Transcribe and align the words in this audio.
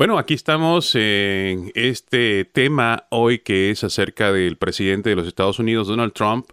Bueno, 0.00 0.16
aquí 0.16 0.32
estamos 0.32 0.94
en 0.94 1.72
este 1.74 2.46
tema 2.46 3.04
hoy 3.10 3.40
que 3.40 3.68
es 3.68 3.84
acerca 3.84 4.32
del 4.32 4.56
presidente 4.56 5.10
de 5.10 5.16
los 5.16 5.26
Estados 5.26 5.58
Unidos, 5.58 5.88
Donald 5.88 6.14
Trump, 6.14 6.46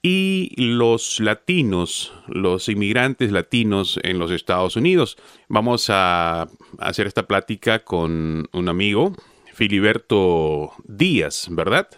y 0.00 0.54
los 0.56 1.20
latinos, 1.20 2.14
los 2.28 2.66
inmigrantes 2.70 3.30
latinos 3.30 4.00
en 4.04 4.18
los 4.18 4.30
Estados 4.30 4.74
Unidos. 4.76 5.18
Vamos 5.48 5.90
a 5.90 6.48
hacer 6.78 7.06
esta 7.06 7.26
plática 7.26 7.80
con 7.80 8.48
un 8.54 8.68
amigo, 8.70 9.12
Filiberto 9.52 10.72
Díaz, 10.84 11.48
¿verdad? 11.50 11.90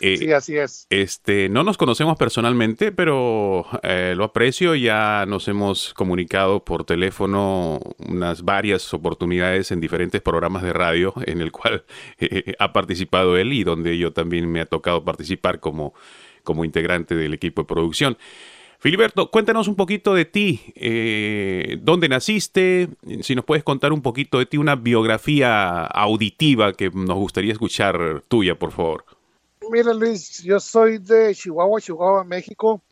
Eh, 0.00 0.16
sí, 0.16 0.32
así 0.32 0.56
es. 0.56 0.86
Este, 0.88 1.48
no 1.48 1.62
nos 1.62 1.76
conocemos 1.76 2.16
personalmente, 2.16 2.90
pero 2.92 3.66
eh, 3.82 4.14
lo 4.16 4.24
aprecio. 4.24 4.74
Ya 4.74 5.24
nos 5.26 5.46
hemos 5.48 5.92
comunicado 5.94 6.64
por 6.64 6.84
teléfono 6.84 7.80
unas 7.98 8.42
varias 8.42 8.92
oportunidades 8.94 9.70
en 9.70 9.80
diferentes 9.80 10.20
programas 10.22 10.62
de 10.62 10.72
radio 10.72 11.12
en 11.26 11.40
el 11.40 11.52
cual 11.52 11.84
eh, 12.18 12.54
ha 12.58 12.72
participado 12.72 13.36
él 13.36 13.52
y 13.52 13.64
donde 13.64 13.98
yo 13.98 14.12
también 14.12 14.50
me 14.50 14.60
ha 14.60 14.66
tocado 14.66 15.04
participar 15.04 15.60
como, 15.60 15.92
como 16.44 16.64
integrante 16.64 17.14
del 17.14 17.34
equipo 17.34 17.62
de 17.62 17.68
producción. 17.68 18.18
Filiberto, 18.78 19.30
cuéntanos 19.30 19.68
un 19.68 19.76
poquito 19.76 20.14
de 20.14 20.24
ti. 20.24 20.58
¿Dónde 21.82 22.08
naciste? 22.08 22.88
Si 23.20 23.34
nos 23.34 23.44
puedes 23.44 23.62
contar 23.62 23.92
un 23.92 24.00
poquito 24.00 24.38
de 24.38 24.46
ti, 24.46 24.56
una 24.56 24.74
biografía 24.74 25.84
auditiva 25.84 26.72
que 26.72 26.88
nos 26.88 27.18
gustaría 27.18 27.52
escuchar 27.52 28.22
tuya, 28.26 28.58
por 28.58 28.72
favor. 28.72 29.04
Mira 29.70 29.94
Luis, 29.94 30.42
yo 30.42 30.58
soy 30.58 30.98
de 30.98 31.32
Chihuahua, 31.32 31.80
Chihuahua, 31.80 32.24
México. 32.24 32.82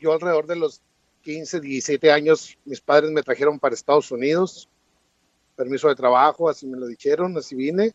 Yo 0.00 0.12
alrededor 0.12 0.48
de 0.48 0.56
los 0.56 0.82
15, 1.22 1.60
17 1.60 2.10
años, 2.10 2.58
mis 2.64 2.80
padres 2.80 3.12
me 3.12 3.22
trajeron 3.22 3.60
para 3.60 3.76
Estados 3.76 4.10
Unidos. 4.10 4.68
Permiso 5.54 5.86
de 5.86 5.94
trabajo, 5.94 6.48
así 6.48 6.66
me 6.66 6.76
lo 6.76 6.88
dijeron, 6.88 7.38
así 7.38 7.54
vine. 7.54 7.94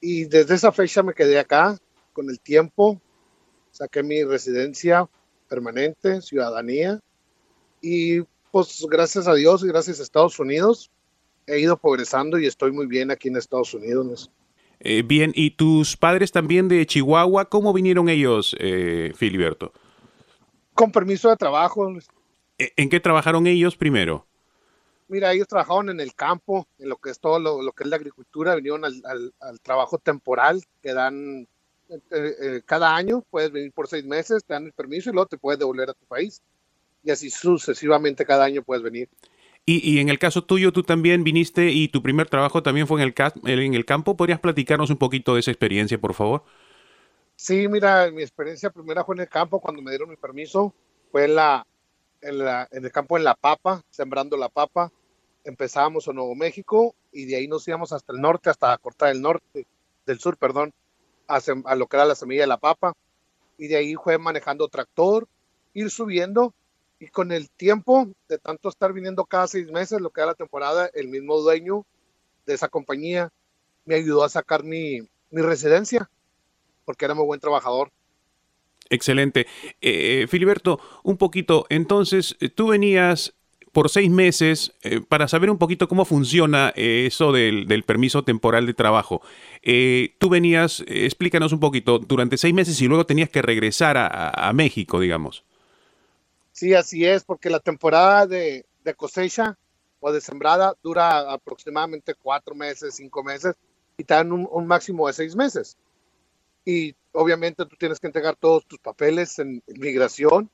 Y 0.00 0.24
desde 0.24 0.54
esa 0.54 0.72
fecha 0.72 1.02
me 1.02 1.12
quedé 1.12 1.38
acá. 1.38 1.78
Con 2.14 2.30
el 2.30 2.40
tiempo 2.40 2.98
saqué 3.70 4.02
mi 4.02 4.24
residencia 4.24 5.06
permanente, 5.46 6.22
ciudadanía. 6.22 6.98
Y 7.82 8.22
pues 8.50 8.86
gracias 8.88 9.28
a 9.28 9.34
Dios 9.34 9.62
y 9.62 9.68
gracias 9.68 10.00
a 10.00 10.04
Estados 10.04 10.38
Unidos 10.38 10.90
he 11.46 11.60
ido 11.60 11.76
progresando 11.76 12.38
y 12.38 12.46
estoy 12.46 12.72
muy 12.72 12.86
bien 12.86 13.10
aquí 13.10 13.28
en 13.28 13.36
Estados 13.36 13.74
Unidos. 13.74 14.30
Eh, 14.80 15.02
bien, 15.02 15.32
¿y 15.34 15.50
tus 15.50 15.96
padres 15.96 16.32
también 16.32 16.68
de 16.68 16.86
Chihuahua? 16.86 17.46
¿Cómo 17.46 17.72
vinieron 17.72 18.08
ellos, 18.08 18.56
eh, 18.60 19.12
Filiberto? 19.16 19.72
Con 20.74 20.92
permiso 20.92 21.28
de 21.30 21.36
trabajo. 21.36 21.92
¿E, 22.58 22.72
¿En 22.76 22.88
qué 22.88 23.00
trabajaron 23.00 23.46
ellos 23.46 23.76
primero? 23.76 24.26
Mira, 25.08 25.32
ellos 25.32 25.48
trabajaron 25.48 25.88
en 25.88 26.00
el 26.00 26.14
campo, 26.14 26.68
en 26.78 26.90
lo 26.90 26.96
que 26.98 27.10
es 27.10 27.18
todo 27.18 27.38
lo, 27.38 27.72
que 27.72 27.84
es 27.84 27.90
la 27.90 27.96
agricultura, 27.96 28.54
vinieron 28.54 28.84
al, 28.84 29.32
trabajo 29.62 29.98
temporal 29.98 30.62
que 30.82 30.92
dan 30.92 31.48
eh, 31.88 31.98
eh, 32.10 32.62
cada 32.66 32.94
año, 32.94 33.24
puedes 33.30 33.50
venir 33.50 33.72
por 33.72 33.88
seis 33.88 34.04
meses, 34.04 34.44
te 34.44 34.52
dan 34.52 34.66
el 34.66 34.72
permiso 34.72 35.08
y 35.08 35.14
luego 35.14 35.26
te 35.26 35.38
puedes 35.38 35.58
devolver 35.58 35.88
a 35.88 35.94
tu 35.94 36.04
país. 36.04 36.42
Y 37.02 37.10
así 37.10 37.30
sucesivamente 37.30 38.26
cada 38.26 38.44
año 38.44 38.62
puedes 38.62 38.82
venir. 38.82 39.08
Y, 39.70 39.98
en 39.98 40.08
el 40.08 40.18
caso 40.18 40.44
tuyo, 40.44 40.72
tú 40.72 40.82
también 40.82 41.24
viniste 41.24 41.68
y 41.68 41.88
tu 41.88 42.02
primer 42.02 42.26
trabajo 42.26 42.62
también 42.62 42.86
fue 42.86 43.02
en 43.02 43.12
el, 43.44 43.74
el 43.74 43.84
campo. 43.84 44.16
¿Podrías 44.16 44.40
platicarnos 44.40 44.88
un 44.88 44.96
poquito 44.96 45.34
de 45.34 45.40
esa 45.40 45.50
experiencia, 45.50 46.00
por 46.00 46.14
favor? 46.14 46.42
Sí, 47.36 47.68
mira, 47.68 48.10
mi 48.10 48.22
experiencia 48.22 48.70
primera 48.70 49.04
fue 49.04 49.14
en 49.16 49.20
el 49.20 49.28
campo 49.28 49.60
cuando 49.60 49.82
me 49.82 49.90
dieron 49.90 50.08
mi 50.08 50.16
permiso. 50.16 50.72
Fue 51.12 51.26
en, 51.26 51.34
la, 51.34 51.66
en, 52.22 52.82
el 52.82 52.90
campo 52.90 53.18
en 53.18 53.24
La 53.24 53.34
Papa, 53.34 53.84
sembrando 53.90 54.38
la 54.38 54.48
papa. 54.48 54.90
Empezábamos 55.44 56.08
en 56.08 56.14
Nuevo 56.14 56.34
México 56.34 56.94
y 57.12 57.26
de 57.26 57.36
ahí 57.36 57.46
nos 57.46 57.68
íbamos 57.68 57.92
hasta 57.92 58.14
el 58.14 58.22
norte, 58.22 58.48
hasta 58.48 58.74
cortar 58.78 59.12
del 59.12 59.20
norte, 59.20 59.66
del 60.06 60.18
sur, 60.18 60.38
perdón, 60.38 60.72
a, 61.26 61.40
a 61.66 61.74
lo 61.74 61.86
que 61.88 61.96
era 61.98 62.06
la 62.06 62.14
semilla 62.14 62.40
de 62.40 62.46
la 62.46 62.56
papa. 62.56 62.94
Y 63.58 63.68
de 63.68 63.76
ahí 63.76 63.96
fue 63.96 64.16
manejando 64.16 64.66
tractor, 64.68 65.28
ir 65.74 65.90
subiendo 65.90 66.54
y 67.00 67.08
con 67.08 67.32
el 67.32 67.50
tiempo 67.50 68.08
de 68.28 68.38
tanto 68.38 68.68
estar 68.68 68.92
viniendo 68.92 69.24
cada 69.24 69.46
seis 69.46 69.70
meses, 69.70 70.00
lo 70.00 70.10
que 70.10 70.20
era 70.20 70.28
la 70.28 70.34
temporada, 70.34 70.90
el 70.94 71.08
mismo 71.08 71.38
dueño 71.38 71.86
de 72.46 72.54
esa 72.54 72.68
compañía 72.68 73.30
me 73.84 73.96
ayudó 73.96 74.24
a 74.24 74.28
sacar 74.28 74.64
mi, 74.64 75.00
mi 75.30 75.42
residencia, 75.42 76.10
porque 76.84 77.04
era 77.04 77.14
muy 77.14 77.24
buen 77.24 77.40
trabajador. 77.40 77.90
Excelente. 78.90 79.46
Eh, 79.80 80.26
Filiberto, 80.28 80.80
un 81.02 81.16
poquito, 81.16 81.66
entonces 81.68 82.36
tú 82.54 82.68
venías 82.68 83.34
por 83.72 83.90
seis 83.90 84.10
meses 84.10 84.72
eh, 84.82 85.00
para 85.06 85.28
saber 85.28 85.50
un 85.50 85.58
poquito 85.58 85.88
cómo 85.88 86.04
funciona 86.04 86.72
eh, 86.74 87.04
eso 87.06 87.32
del, 87.32 87.68
del, 87.68 87.84
permiso 87.84 88.24
temporal 88.24 88.66
de 88.66 88.74
trabajo. 88.74 89.22
tú 90.18 90.30
venías, 90.30 90.82
explícanos 90.86 91.52
un 91.52 91.60
poquito, 91.60 91.98
durante 91.98 92.38
seis 92.38 92.54
meses 92.54 92.80
y 92.80 92.88
luego 92.88 93.06
tenías 93.06 93.28
que 93.28 93.42
regresar 93.42 93.96
a, 93.98 94.48
a 94.48 94.52
México, 94.52 94.98
digamos. 94.98 95.44
Sí, 96.58 96.74
así 96.74 97.06
es, 97.06 97.22
porque 97.22 97.50
la 97.50 97.60
temporada 97.60 98.26
de, 98.26 98.66
cosecha 98.96 99.56
o 100.00 100.10
de 100.10 100.20
sembrada 100.20 100.74
dura 100.82 101.32
aproximadamente 101.32 102.16
cuatro 102.16 102.52
meses, 102.56 102.96
cinco 102.96 103.22
meses 103.22 103.54
y 103.96 104.02
te 104.02 104.14
dan 104.14 104.32
un, 104.32 104.66
máximo 104.66 105.06
de 105.06 105.12
seis 105.12 105.36
meses. 105.36 105.76
Y 106.64 106.96
obviamente 107.12 107.64
tú 107.64 107.76
tienes 107.76 108.00
que 108.00 108.08
entregar 108.08 108.34
todos 108.34 108.66
tus 108.66 108.80
papeles 108.80 109.38
en 109.38 109.62
migración 109.68 110.50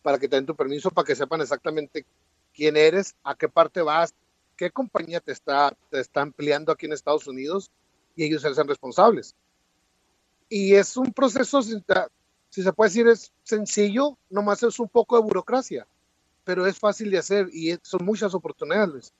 para 0.00 0.20
que 0.20 0.28
te 0.28 0.36
den 0.36 0.46
tu 0.46 0.54
permiso, 0.54 0.92
para 0.92 1.04
que 1.04 1.16
sepan 1.16 1.40
exactamente 1.40 2.06
quién 2.54 2.76
eres, 2.76 3.16
a 3.24 3.34
qué 3.34 3.48
parte 3.48 3.82
vas, 3.82 4.14
qué 4.56 4.70
compañía 4.70 5.18
te 5.18 5.32
está, 5.32 5.76
te 5.90 5.98
está 5.98 6.20
empleando 6.22 6.70
aquí 6.70 6.86
en 6.86 6.92
Estados 6.92 7.26
Unidos 7.26 7.72
y 8.14 8.22
ellos 8.22 8.42
se 8.42 8.48
hacen 8.48 8.68
responsables. 8.68 9.34
Y 10.48 10.76
es 10.76 10.96
un 10.96 11.12
proceso, 11.12 11.62
si 12.50 12.62
se 12.62 12.72
puede 12.72 12.90
decir, 12.90 13.08
es 13.08 13.32
sencillo, 13.42 14.16
nomás 14.30 14.62
es 14.62 14.78
un 14.78 14.88
poco 14.88 15.16
de 15.16 15.22
burocracia, 15.22 15.86
pero 16.44 16.66
es 16.66 16.78
fácil 16.78 17.10
de 17.10 17.18
hacer 17.18 17.48
y 17.52 17.76
son 17.82 18.04
muchas 18.04 18.34
oportunidades. 18.34 19.12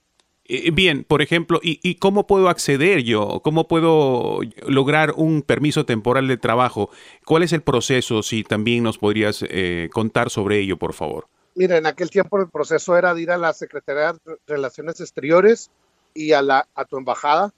Eh, 0.51 0.71
bien, 0.71 1.05
por 1.05 1.21
ejemplo, 1.21 1.61
¿y, 1.63 1.97
cómo 1.97 2.27
puedo 2.27 2.49
acceder 2.49 3.03
yo? 3.03 3.41
¿Cómo 3.45 3.69
puedo 3.69 4.41
lograr 4.67 5.13
un 5.15 5.43
permiso 5.43 5.85
temporal 5.85 6.27
de 6.27 6.39
trabajo? 6.39 6.89
¿Cuál 7.27 7.43
es 7.43 7.53
el 7.53 7.61
proceso? 7.61 8.23
Si 8.23 8.45
también 8.45 8.83
nos 8.83 8.97
podrías 8.97 9.45
eh, 9.47 9.91
contar 9.93 10.31
sobre 10.31 10.59
ello, 10.61 10.79
por 10.79 10.95
favor. 10.95 11.27
Mira, 11.55 11.77
en 11.77 11.87
aquel 11.87 12.09
tiempo 12.09 12.41
el 12.41 12.49
proceso 12.49 12.97
era 12.97 13.13
de 13.13 13.23
ir 13.23 13.31
a 13.31 13.37
la 13.37 13.53
Secretaría 13.53 14.15
de 14.15 14.39
Relaciones 14.47 15.01
Exteriores 15.01 15.71
y 16.15 16.33
a, 16.33 16.41
la, 16.41 16.67
a 16.75 16.87
tu 16.87 16.97
embajada 16.97 17.53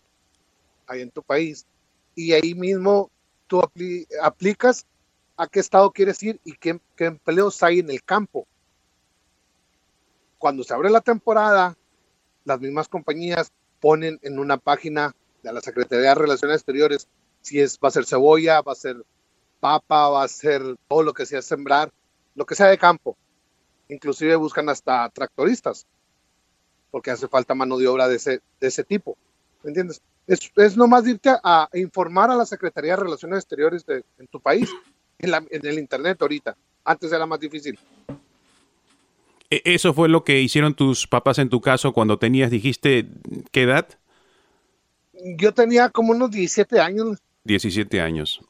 ahí 0.88 1.02
en 1.02 1.10
tu 1.10 1.22
país. 1.22 1.66
Y 2.16 2.32
ahí 2.32 2.54
mismo 2.54 3.08
tú 3.46 3.62
aplicas 4.20 4.84
a 5.40 5.46
qué 5.46 5.58
estado 5.58 5.90
quieres 5.90 6.22
ir 6.22 6.38
y 6.44 6.52
qué, 6.52 6.78
empleos 6.98 7.62
hay 7.62 7.78
en 7.78 7.90
el 7.90 8.04
campo. 8.04 8.46
Cuando 10.36 10.62
se 10.64 10.74
abre 10.74 10.90
la 10.90 11.00
temporada, 11.00 11.78
las 12.44 12.60
mismas 12.60 12.88
compañías 12.88 13.50
ponen 13.80 14.18
en 14.20 14.38
una 14.38 14.58
página 14.58 15.14
de 15.42 15.50
la 15.54 15.62
Secretaría 15.62 16.10
de 16.10 16.14
Relaciones 16.14 16.56
Exteriores 16.56 17.08
si 17.40 17.58
es, 17.58 17.78
va 17.82 17.88
a 17.88 17.90
ser 17.90 18.04
cebolla, 18.04 18.60
va 18.60 18.72
a 18.72 18.74
ser 18.74 19.02
papa, 19.60 20.10
va 20.10 20.24
a 20.24 20.28
ser 20.28 20.76
todo 20.86 21.02
lo 21.02 21.14
que 21.14 21.24
sea 21.24 21.40
sembrar, 21.40 21.90
lo 22.34 22.44
que 22.44 22.54
sea 22.54 22.66
de 22.66 22.76
campo. 22.76 23.16
Inclusive 23.88 24.36
buscan 24.36 24.68
hasta 24.68 25.08
tractoristas, 25.08 25.86
porque 26.90 27.12
hace 27.12 27.28
falta 27.28 27.54
mano 27.54 27.78
de 27.78 27.88
obra 27.88 28.08
de 28.08 28.16
ese, 28.16 28.42
de 28.60 28.68
ese 28.68 28.84
tipo. 28.84 29.16
¿Me 29.62 29.68
entiendes? 29.68 30.02
Es, 30.26 30.52
es 30.54 30.76
nomás 30.76 31.06
irte 31.06 31.30
a, 31.42 31.70
informar 31.72 32.30
a 32.30 32.36
la 32.36 32.44
Secretaría 32.44 32.92
de 32.92 33.04
Relaciones 33.04 33.38
Exteriores 33.38 33.86
de, 33.86 34.04
en 34.18 34.26
tu 34.26 34.38
país 34.38 34.68
en, 35.22 35.66
el 35.66 35.78
Internet 35.78 36.20
ahorita. 36.20 36.56
Antes 36.84 37.12
era 37.12 37.26
más 37.26 37.40
difícil. 37.40 37.78
E, 39.50 39.62
¿Eso 39.64 39.92
fue 39.94 40.08
lo 40.08 40.24
que 40.24 40.40
hicieron 40.40 40.74
tus 40.74 41.06
papás 41.06 41.38
en 41.38 41.48
tu 41.48 41.60
caso 41.60 41.92
cuando 41.92 42.18
tenías, 42.18 42.50
dijiste, 42.50 43.08
qué 43.50 43.62
edad? 43.62 43.88
Yo 45.36 45.52
tenía 45.52 45.90
como 45.90 46.12
unos 46.12 46.30
17 46.30 46.80
años. 46.80 47.18
17 47.44 48.00
años. 48.00 48.40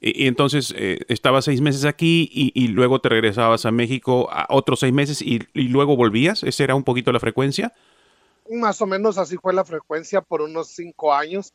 y, 0.00 0.26
entonces 0.26 0.74
eh, 0.76 1.00
estabas 1.08 1.44
seis 1.44 1.60
meses 1.60 1.84
aquí 1.84 2.30
y, 2.32 2.68
luego 2.68 3.00
te 3.00 3.08
regresabas 3.08 3.66
a 3.66 3.70
México 3.70 4.28
a 4.30 4.46
otros 4.50 4.80
seis 4.80 4.92
meses 4.92 5.22
y, 5.22 5.40
y, 5.54 5.68
luego 5.68 5.96
volvías. 5.96 6.42
¿Esa 6.42 6.64
era 6.64 6.74
un 6.74 6.84
poquito 6.84 7.12
la 7.12 7.20
frecuencia? 7.20 7.72
Más 8.50 8.82
o 8.82 8.86
menos 8.86 9.16
así 9.16 9.36
fue 9.36 9.54
la 9.54 9.64
frecuencia 9.64 10.22
por 10.22 10.42
unos 10.42 10.68
cinco 10.68 11.14
años 11.14 11.54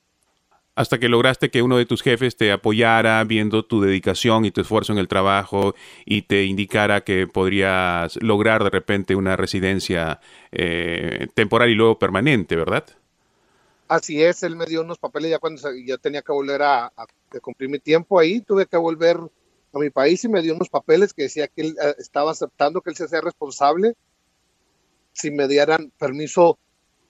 hasta 0.76 1.00
que 1.00 1.08
lograste 1.08 1.50
que 1.50 1.62
uno 1.62 1.78
de 1.78 1.86
tus 1.86 2.04
jefes 2.04 2.36
te 2.36 2.52
apoyara 2.52 3.24
viendo 3.24 3.64
tu 3.66 3.82
dedicación 3.82 4.46
y 4.46 4.52
tu 4.52 4.62
esfuerzo 4.62 4.92
en 4.92 5.00
el 5.00 5.08
trabajo 5.08 5.74
y 6.06 6.24
te 6.24 6.44
indicara 6.44 7.04
que 7.04 7.28
podrías 7.28 8.18
lograr 8.22 8.64
de 8.64 8.70
repente 8.70 9.16
una 9.16 9.38
residencia 9.38 10.20
eh, 10.52 11.28
temporal 11.34 11.70
y 11.70 11.76
luego 11.76 11.98
permanente, 11.98 12.58
¿verdad? 12.58 12.86
Así 13.88 14.22
es, 14.22 14.44
él 14.44 14.56
me 14.56 14.66
dio 14.66 14.82
unos 14.82 14.98
papeles 14.98 15.32
ya 15.32 15.40
cuando 15.40 15.62
ya 15.86 15.98
tenía 15.98 16.22
que 16.22 16.32
volver 16.32 16.62
a, 16.64 16.92
cumplir 17.42 17.70
mi 17.70 17.80
tiempo 17.80 18.20
ahí, 18.20 18.42
tuve 18.42 18.66
que 18.66 18.78
volver 18.78 19.18
a 19.74 19.80
mi 19.80 19.90
país 19.90 20.24
y 20.24 20.28
me 20.28 20.42
dio 20.42 20.56
unos 20.56 20.70
papeles 20.70 21.14
que 21.14 21.24
decía 21.24 21.48
que 21.48 21.62
él 21.62 21.76
eh, 21.82 21.96
estaba 22.00 22.32
aceptando 22.32 22.82
que 22.82 22.90
él 22.90 22.96
se 22.96 23.06
hacía 23.06 23.22
responsable 23.22 23.94
si 25.14 25.32
me 25.32 25.48
dieran 25.48 25.92
permiso 25.98 26.58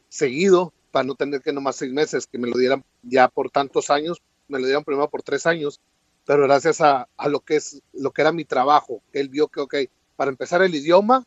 seguido 0.10 0.74
para 0.96 1.06
no 1.06 1.16
tener 1.16 1.42
que 1.42 1.52
nomás 1.52 1.76
seis 1.76 1.92
meses, 1.92 2.26
que 2.26 2.38
me 2.38 2.48
lo 2.48 2.58
dieran 2.58 2.82
ya 3.04 3.28
por 3.28 3.52
tantos 3.52 3.90
años, 3.90 4.22
me 4.48 4.60
lo 4.60 4.66
dieron 4.66 4.86
primero 4.86 5.10
por 5.10 5.24
tres 5.24 5.46
años, 5.46 5.82
pero 6.26 6.44
gracias 6.44 6.80
a, 6.80 7.10
a, 7.18 7.28
lo 7.28 7.42
que 7.42 7.58
es 7.58 7.82
lo 7.92 8.12
que 8.12 8.22
era 8.22 8.32
mi 8.32 8.46
trabajo, 8.46 9.02
que 9.12 9.20
él 9.20 9.28
vio 9.28 9.50
que, 9.50 9.60
ok, 9.60 9.76
para 10.16 10.32
empezar 10.32 10.62
el 10.62 10.74
idioma, 10.74 11.26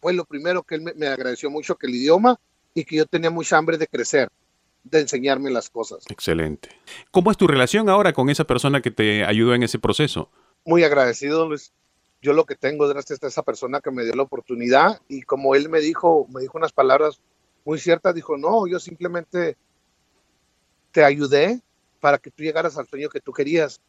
fue 0.00 0.14
lo 0.14 0.24
primero 0.24 0.62
que 0.62 0.76
él 0.76 0.80
me, 0.80 0.94
me 0.94 1.06
agradeció 1.06 1.50
mucho, 1.50 1.76
que 1.76 1.86
el 1.86 1.96
idioma 1.96 2.40
y 2.72 2.84
que 2.84 2.96
yo 2.96 3.04
tenía 3.04 3.28
mucha 3.28 3.58
hambre 3.58 3.76
de 3.76 3.88
crecer, 3.88 4.30
de 4.84 5.00
enseñarme 5.00 5.50
las 5.50 5.68
cosas. 5.68 6.02
Excelente. 6.08 6.70
¿Cómo 7.10 7.30
es 7.30 7.36
tu 7.36 7.46
relación 7.46 7.90
ahora 7.90 8.14
con 8.14 8.30
esa 8.30 8.44
persona 8.44 8.80
que 8.80 8.90
te 8.90 9.26
ayudó 9.26 9.54
en 9.54 9.64
ese 9.64 9.78
proceso? 9.78 10.30
Muy 10.64 10.82
agradecido, 10.82 11.46
Luis. 11.46 11.74
Yo 12.22 12.32
lo 12.32 12.46
que 12.46 12.56
tengo 12.56 12.88
gracias 12.88 13.22
a 13.22 13.26
esa 13.26 13.42
persona 13.42 13.82
que 13.82 13.90
me 13.90 14.02
dio 14.02 14.14
la 14.14 14.22
oportunidad 14.22 15.02
y 15.08 15.20
como 15.20 15.54
él 15.54 15.68
me 15.68 15.80
dijo, 15.80 16.26
me 16.30 16.40
dijo 16.40 16.56
unas 16.56 16.72
palabras 16.72 17.20
muy 17.64 17.78
ciertas, 17.78 18.14
dijo, 18.14 18.36
no, 18.36 18.66
yo 18.66 18.78
simplemente 18.78 19.56
te 20.92 21.04
ayudé 21.04 21.60
para 22.00 22.18
que 22.18 22.30
tú 22.30 22.42
llegaras 22.42 22.76
al 22.78 22.88
sueño 22.88 23.08
que 23.08 23.20
tú 23.20 23.32
querías. 23.32 23.80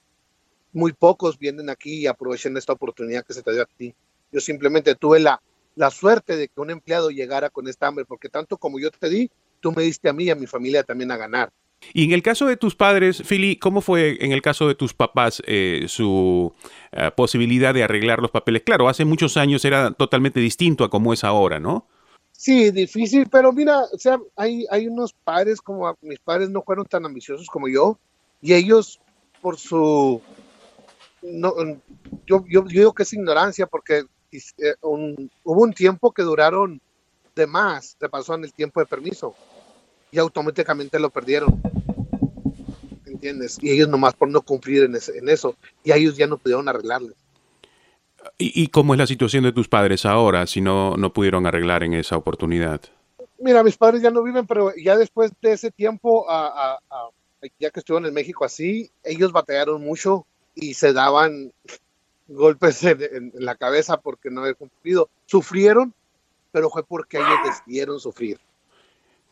Muy 0.74 0.94
pocos 0.94 1.38
vienen 1.38 1.70
aquí 1.70 1.96
y 1.96 2.08
aprovechan 2.08 2.56
esta 2.56 2.74
oportunidad 2.74 3.26
que 3.26 3.34
se 3.34 3.44
te 3.44 3.52
dio 3.52 3.64
a 3.64 3.66
ti. 3.66 3.94
Yo 4.32 4.40
simplemente 4.40 4.96
tuve 4.96 5.20
la, 5.20 5.42
la 5.76 5.90
suerte 5.90 6.38
de 6.38 6.48
que 6.48 6.62
un 6.62 6.70
empleado 6.70 7.10
llegara 7.10 7.50
con 7.50 7.68
esta 7.68 7.88
hambre, 7.88 8.06
porque 8.06 8.30
tanto 8.30 8.58
como 8.58 8.80
yo 8.80 8.92
te 8.92 9.10
di, 9.10 9.30
tú 9.60 9.72
me 9.72 9.84
diste 9.84 10.10
a 10.10 10.14
mí 10.14 10.26
y 10.26 10.30
a 10.30 10.36
mi 10.36 10.48
familia 10.48 10.84
también 10.84 11.12
a 11.12 11.18
ganar. 11.18 11.52
Y 11.94 12.06
en 12.06 12.12
el 12.12 12.22
caso 12.22 12.46
de 12.46 12.58
tus 12.58 12.76
padres, 12.76 13.24
Philly, 13.28 13.56
¿cómo 13.56 13.82
fue 13.82 14.18
en 14.24 14.32
el 14.32 14.42
caso 14.42 14.68
de 14.68 14.76
tus 14.76 14.94
papás 14.94 15.42
eh, 15.48 15.86
su 15.88 16.54
uh, 16.94 17.16
posibilidad 17.16 17.74
de 17.74 17.84
arreglar 17.84 18.20
los 18.20 18.32
papeles? 18.32 18.62
Claro, 18.64 18.88
hace 18.88 19.04
muchos 19.04 19.36
años 19.36 19.66
era 19.66 19.92
totalmente 19.92 20.40
distinto 20.40 20.84
a 20.84 20.90
como 20.90 21.12
es 21.12 21.24
ahora, 21.24 21.60
¿no? 21.60 21.88
Sí, 22.42 22.72
difícil, 22.72 23.30
pero 23.30 23.54
mira, 23.54 23.82
o 23.94 24.00
sea, 24.00 24.20
hay, 24.36 24.66
hay 24.72 24.88
unos 24.88 25.14
padres 25.14 25.62
como 25.62 25.96
mis 26.02 26.18
padres 26.18 26.50
no 26.50 26.64
fueron 26.64 26.88
tan 26.88 27.06
ambiciosos 27.06 27.46
como 27.46 27.68
yo 27.68 28.00
y 28.42 28.56
ellos 28.56 29.00
por 29.44 29.60
su 29.60 30.20
no, 31.22 31.54
yo, 32.26 32.44
yo, 32.48 32.48
yo 32.48 32.64
digo 32.64 32.94
que 32.94 33.04
es 33.04 33.14
ignorancia 33.14 33.68
porque 33.68 34.06
eh, 34.32 34.74
un, 34.82 35.30
hubo 35.44 35.62
un 35.62 35.72
tiempo 35.72 36.12
que 36.12 36.24
duraron 36.24 36.82
de 37.36 37.46
más, 37.46 37.96
se 38.00 38.10
pasó 38.10 38.34
en 38.34 38.44
el 38.44 38.54
tiempo 38.54 38.80
de 38.80 38.88
permiso 38.88 39.36
y 40.10 40.18
automáticamente 40.18 41.00
lo 41.00 41.12
perdieron. 41.12 41.62
¿Entiendes? 43.06 43.60
Y 43.62 43.70
ellos 43.70 43.88
nomás 43.88 44.16
por 44.16 44.30
no 44.30 44.42
cumplir 44.42 44.86
en, 44.86 44.96
ese, 44.96 45.16
en 45.16 45.30
eso, 45.30 45.56
y 45.84 45.92
ellos 45.92 46.18
ya 46.18 46.26
no 46.26 46.40
pudieron 46.40 46.68
arreglarles. 46.68 47.14
¿Y, 48.38 48.64
¿Y, 48.64 48.68
cómo 48.68 48.94
es 48.94 48.98
la 48.98 49.08
situación 49.08 49.44
de 49.44 49.52
tus 49.52 49.68
padres 49.68 50.06
ahora 50.06 50.46
si 50.48 50.62
no, 50.62 50.96
no 50.98 51.14
pudieron 51.14 51.46
arreglar 51.46 51.84
en 51.84 51.94
esa 51.94 52.18
oportunidad? 52.18 52.82
Mira, 53.40 53.64
mis 53.64 53.78
padres 53.78 54.02
ya 54.02 54.12
no 54.12 54.24
viven, 54.24 54.46
pero 54.46 54.72
ya 54.76 54.96
después 54.96 55.32
de 55.42 55.54
ese 55.54 55.72
tiempo, 55.72 56.30
a, 56.30 56.48
a, 56.48 56.80
a, 56.90 57.10
ya 57.60 57.72
que 57.72 57.80
estuvieron 57.80 58.08
en 58.08 58.14
México 58.14 58.46
así, 58.46 58.92
ellos 59.04 59.32
batallaron 59.32 59.82
mucho 59.82 60.26
y 60.54 60.76
se 60.76 60.94
daban 60.94 61.52
golpes 62.28 62.84
en, 62.84 63.02
en, 63.02 63.32
en 63.36 63.46
la 63.46 63.56
cabeza 63.56 63.98
porque 63.98 64.30
no 64.30 64.42
había 64.42 64.54
cumplido. 64.54 65.10
Sufrieron, 65.26 65.94
pero 66.52 66.70
fue 66.70 66.84
porque 66.84 67.18
ellos 67.18 67.40
decidieron 67.44 68.00
sufrir. 68.00 68.40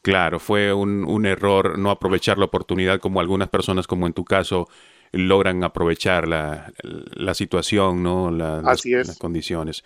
Claro, 0.02 0.40
fue 0.40 0.74
un, 0.74 1.04
un, 1.04 1.26
error 1.26 1.78
no 1.78 1.92
aprovechar 1.92 2.38
la 2.38 2.46
oportunidad 2.46 3.00
como 3.00 3.20
algunas 3.20 3.50
personas, 3.50 3.86
como 3.86 4.08
en 4.08 4.14
tu 4.14 4.24
caso, 4.24 4.70
logran 5.12 5.64
aprovechar 5.64 6.28
la, 6.28 6.72
la 6.84 7.34
situación, 7.34 8.04
¿no? 8.04 8.32
La, 8.32 8.60
Así 8.60 8.92
las, 8.92 9.02
es. 9.02 9.08
las, 9.08 9.18
condiciones. 9.18 9.84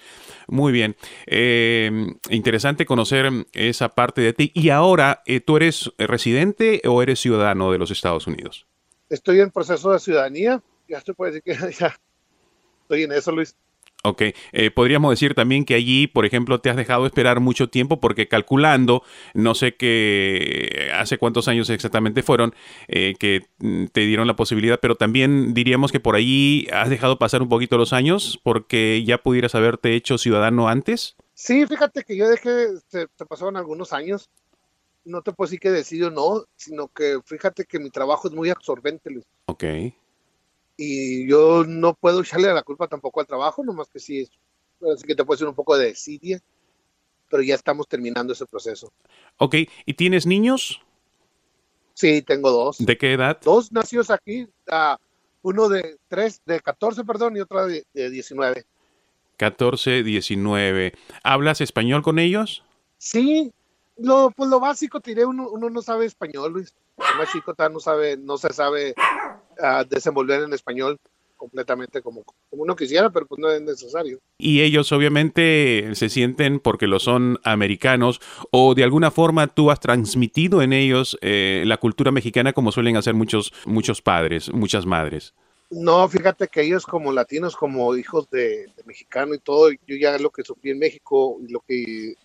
Muy 0.48 0.72
bien. 0.72 0.96
Eh, 1.26 1.92
interesante 2.30 2.86
conocer 2.86 3.32
esa 3.54 3.90
parte 3.90 4.22
de 4.22 4.34
ti. 4.34 4.52
Y 4.54 4.70
ahora, 4.70 5.22
eh, 5.26 5.40
¿tú 5.40 5.58
eres 5.58 5.92
residente 5.98 6.82
o 6.86 7.02
eres 7.02 7.20
ciudadano 7.20 7.72
de 7.72 7.78
los 7.78 7.92
Estados 7.92 8.28
Unidos? 8.28 8.68
Estoy 9.10 9.40
en 9.40 9.52
proceso 9.52 9.92
de 9.92 10.00
ciudadanía. 10.00 10.62
Ya 10.88 10.98
estoy 10.98 11.16
puede 11.16 11.34
decir 11.34 11.44
que 11.44 11.72
ya 11.80 11.96
estoy 12.82 13.04
en 13.04 13.12
eso, 13.12 13.32
Luis. 13.32 13.56
Ok, 14.06 14.22
eh, 14.52 14.70
podríamos 14.70 15.12
decir 15.12 15.34
también 15.34 15.64
que 15.64 15.76
allí, 15.76 16.08
por 16.08 16.26
ejemplo, 16.26 16.60
te 16.60 16.70
has 16.70 16.76
dejado 16.76 17.06
esperar 17.06 17.40
mucho 17.40 17.70
tiempo 17.70 18.02
porque 18.02 18.28
calculando, 18.28 19.02
no 19.34 19.56
sé 19.56 19.78
qué, 19.78 20.92
hace 20.94 21.18
cuántos 21.18 21.48
años 21.48 21.70
exactamente 21.70 22.22
fueron 22.22 22.54
eh, 22.90 23.16
que 23.18 23.48
te 23.94 24.02
dieron 24.02 24.28
la 24.28 24.36
posibilidad, 24.36 24.78
pero 24.82 24.96
también 24.96 25.54
diríamos 25.54 25.94
que 25.94 26.02
por 26.02 26.16
allí 26.16 26.68
has 26.74 26.90
dejado 26.90 27.18
pasar 27.18 27.42
un 27.42 27.48
poquito 27.48 27.78
los 27.78 27.94
años 27.94 28.42
porque 28.44 29.02
ya 29.06 29.20
pudieras 29.20 29.56
haberte 29.56 29.96
hecho 29.96 30.18
ciudadano 30.18 30.68
antes. 30.68 31.16
Sí, 31.34 31.66
fíjate 31.66 32.04
que 32.04 32.18
yo 32.18 32.28
dejé, 32.28 32.78
se, 32.90 33.08
se 33.16 33.26
pasaron 33.26 33.56
algunos 33.56 33.94
años, 33.94 34.30
no 35.06 35.22
te 35.22 35.32
puedo 35.32 35.48
decir 35.48 35.62
que 35.62 35.72
decido 35.72 36.12
no, 36.12 36.44
sino 36.58 36.90
que 36.90 37.20
fíjate 37.24 37.64
que 37.64 37.80
mi 37.80 37.90
trabajo 37.90 38.28
es 38.28 38.34
muy 38.34 38.50
absorbente, 38.50 39.10
Luis. 39.12 39.26
Ok 39.46 39.64
y 40.78 41.28
yo 41.28 41.64
no 41.66 41.94
puedo 41.94 42.22
echarle 42.22 42.54
la 42.54 42.64
culpa 42.64 42.88
tampoco 42.88 43.20
al 43.20 43.28
trabajo, 43.28 43.64
nomás 43.64 43.90
que 43.90 44.00
sí, 44.00 44.28
así 44.94 45.04
que 45.06 45.16
te 45.16 45.26
puede 45.26 45.40
ser 45.40 45.48
un 45.48 45.56
poco 45.56 45.78
de 45.78 45.88
desidia, 45.88 46.40
pero 47.30 47.44
ya 47.44 47.56
estamos 47.56 47.88
terminando 47.88 48.34
ese 48.34 48.46
proceso. 48.46 48.92
Ok, 49.38 49.56
¿y 49.86 49.94
tienes 49.94 50.26
niños? 50.26 50.82
Sí, 51.94 52.22
tengo 52.22 52.52
dos. 52.52 52.78
¿De 52.80 52.98
qué 52.98 53.14
edad? 53.14 53.40
Dos 53.44 53.72
nacidos 53.72 54.10
aquí, 54.10 54.44
uh, 54.44 54.96
uno 55.44 55.70
de 55.70 55.98
tres, 56.08 56.42
de 56.46 56.60
14, 56.60 57.04
perdón, 57.04 57.38
y 57.38 57.42
otro 57.42 57.68
de, 57.68 57.86
de 57.94 58.10
19. 58.10 58.66
14, 59.38 60.04
19. 60.04 60.94
¿Hablas 61.24 61.62
español 61.62 62.02
con 62.02 62.18
ellos? 62.18 62.64
Sí, 62.98 63.52
lo, 63.98 64.32
pues 64.32 64.50
lo 64.50 64.60
básico, 64.60 65.00
tiré, 65.00 65.26
uno, 65.26 65.50
uno 65.50 65.70
no 65.70 65.82
sabe 65.82 66.06
español, 66.06 66.54
Luis. 66.54 66.74
El 66.98 67.18
más 67.18 67.32
chico 67.32 67.54
no 67.72 67.80
sabe, 67.80 68.18
no 68.18 68.38
se 68.38 68.54
sabe 68.54 68.96
uh, 69.64 69.84
desenvolver 69.90 70.44
en 70.44 70.54
español 70.54 71.00
completamente 71.44 72.02
como, 72.02 72.24
como 72.50 72.64
uno 72.64 72.74
quisiera, 72.74 73.10
pero 73.10 73.26
pues 73.26 73.38
no 73.38 73.52
es 73.52 73.62
necesario. 73.62 74.20
Y 74.38 74.62
ellos 74.62 74.92
obviamente 74.94 75.90
se 75.94 76.08
sienten 76.08 76.60
porque 76.60 76.88
lo 76.88 77.00
son 77.00 77.38
americanos 77.44 78.22
o 78.52 78.76
de 78.76 78.86
alguna 78.86 79.12
forma 79.12 79.48
tú 79.48 79.70
has 79.70 79.82
transmitido 79.82 80.62
en 80.62 80.72
ellos 80.72 81.18
eh, 81.22 81.64
la 81.66 81.78
cultura 81.78 82.12
mexicana 82.12 82.54
como 82.54 82.72
suelen 82.72 82.96
hacer 82.96 83.14
muchos, 83.14 83.52
muchos 83.66 84.02
padres, 84.02 84.54
muchas 84.54 84.86
madres. 84.86 85.34
No, 85.70 86.08
fíjate 86.08 86.48
que 86.48 86.62
ellos 86.62 86.86
como 86.86 87.12
latinos, 87.12 87.58
como 87.58 87.94
hijos 87.98 88.30
de, 88.30 88.68
de 88.68 88.84
mexicano 88.86 89.34
y 89.34 89.40
todo, 89.40 89.70
yo 89.72 89.98
ya 90.00 90.18
lo 90.20 90.30
que 90.30 90.44
sufrí 90.44 90.72
en 90.72 90.80
México 90.80 91.40
y 91.46 91.52
lo 91.52 91.60
que 91.62 92.16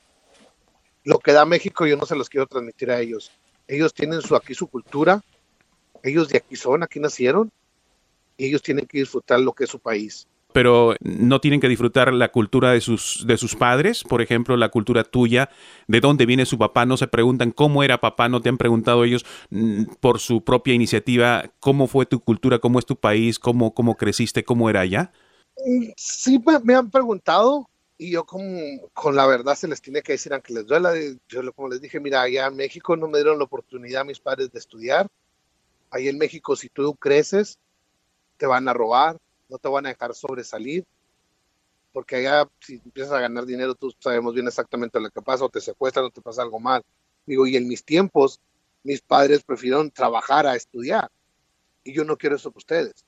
lo 1.05 1.19
que 1.19 1.33
da 1.33 1.47
México 1.47 1.87
yo 1.87 1.97
no 1.97 2.05
se 2.05 2.15
los 2.15 2.29
quiero 2.29 2.47
transmitir 2.47 2.91
a 2.91 3.01
ellos. 3.01 3.33
Ellos 3.67 3.95
tienen 3.95 4.21
su 4.21 4.37
aquí 4.37 4.55
su 4.55 4.67
cultura, 4.67 5.23
ellos 6.09 6.29
de 6.29 6.39
aquí 6.39 6.57
son, 6.57 6.83
aquí 6.83 7.01
nacieron, 7.01 7.51
y 8.37 8.47
ellos 8.47 8.63
tienen 8.63 8.87
que 8.87 8.99
disfrutar 8.99 9.41
lo 9.41 9.53
que 9.53 9.65
es 9.65 9.71
su 9.71 9.79
país. 9.79 10.27
Pero 10.53 10.97
no 11.01 11.41
tienen 11.41 11.61
que 11.61 11.69
disfrutar 11.69 12.13
la 12.13 12.33
cultura 12.33 12.73
de 12.73 12.81
sus, 12.81 13.25
de 13.27 13.37
sus 13.37 13.55
padres, 13.55 14.03
por 14.03 14.23
ejemplo, 14.23 14.57
la 14.57 14.71
cultura 14.71 15.05
tuya, 15.05 15.51
de 15.89 16.01
dónde 16.01 16.25
viene 16.25 16.47
su 16.47 16.57
papá, 16.57 16.87
no 16.87 16.97
se 16.97 17.07
preguntan 17.07 17.51
cómo 17.51 17.83
era 17.83 18.01
papá, 18.01 18.29
no 18.29 18.41
te 18.41 18.49
han 18.49 18.57
preguntado 18.57 19.05
ellos 19.05 19.27
mm, 19.51 19.85
por 20.01 20.21
su 20.21 20.43
propia 20.43 20.73
iniciativa, 20.73 21.53
cómo 21.61 21.87
fue 21.87 22.07
tu 22.07 22.21
cultura, 22.21 22.61
cómo 22.61 22.79
es 22.79 22.87
tu 22.87 22.97
país, 22.97 23.39
cómo, 23.39 23.75
cómo 23.75 23.97
creciste, 23.97 24.45
cómo 24.45 24.71
era 24.71 24.81
allá. 24.81 25.13
Sí, 25.97 26.43
me 26.63 26.75
han 26.75 26.91
preguntado, 26.91 27.69
y 27.99 28.13
yo 28.13 28.25
como 28.25 28.59
con 28.95 29.17
la 29.17 29.27
verdad 29.27 29.57
se 29.57 29.69
les 29.69 29.83
tiene 29.83 30.03
que 30.03 30.13
decir, 30.13 30.33
aunque 30.33 30.55
les 30.55 30.67
duela, 30.67 30.95
yo 31.29 31.53
como 31.53 31.69
les 31.69 31.81
dije, 31.81 32.01
mira, 32.01 32.23
allá 32.23 32.47
en 32.47 32.57
México 32.57 32.97
no 32.97 33.09
me 33.09 33.19
dieron 33.19 33.39
la 33.39 33.45
oportunidad 33.45 34.03
a 34.03 34.05
mis 34.05 34.21
padres 34.21 34.51
de 34.53 34.59
estudiar, 34.61 35.09
ahí 35.91 36.09
en 36.09 36.19
México 36.19 36.57
si 36.57 36.69
tú 36.69 36.95
creces, 36.95 37.59
te 38.37 38.47
van 38.47 38.69
a 38.69 38.73
robar, 38.73 39.19
no 39.49 39.59
te 39.59 39.69
van 39.69 39.87
a 39.87 39.91
dejar 39.91 40.15
sobresalir, 40.15 40.85
porque 41.93 42.17
allá 42.17 42.49
si 42.61 42.75
empiezas 42.85 43.13
a 43.13 43.21
ganar 43.21 43.47
dinero, 43.47 43.75
tú 43.75 43.93
sabemos 43.99 44.35
bien 44.35 44.47
exactamente 44.47 45.01
lo 45.01 45.11
que 45.11 45.23
pasa, 45.23 45.45
o 45.45 45.49
te 45.49 45.61
secuestran 45.61 46.07
o 46.07 46.11
te 46.11 46.21
pasa 46.21 46.43
algo 46.43 46.61
mal. 46.61 46.83
Digo, 47.27 47.47
y 47.47 47.57
en 47.57 47.67
mis 47.67 47.85
tiempos, 47.85 48.41
mis 48.85 49.01
padres 49.01 49.43
prefirieron 49.43 49.91
trabajar 49.91 50.47
a 50.47 50.55
estudiar, 50.55 51.11
y 51.85 51.93
yo 51.93 52.05
no 52.05 52.17
quiero 52.17 52.37
eso 52.37 52.51
para 52.51 52.59
ustedes. 52.59 53.05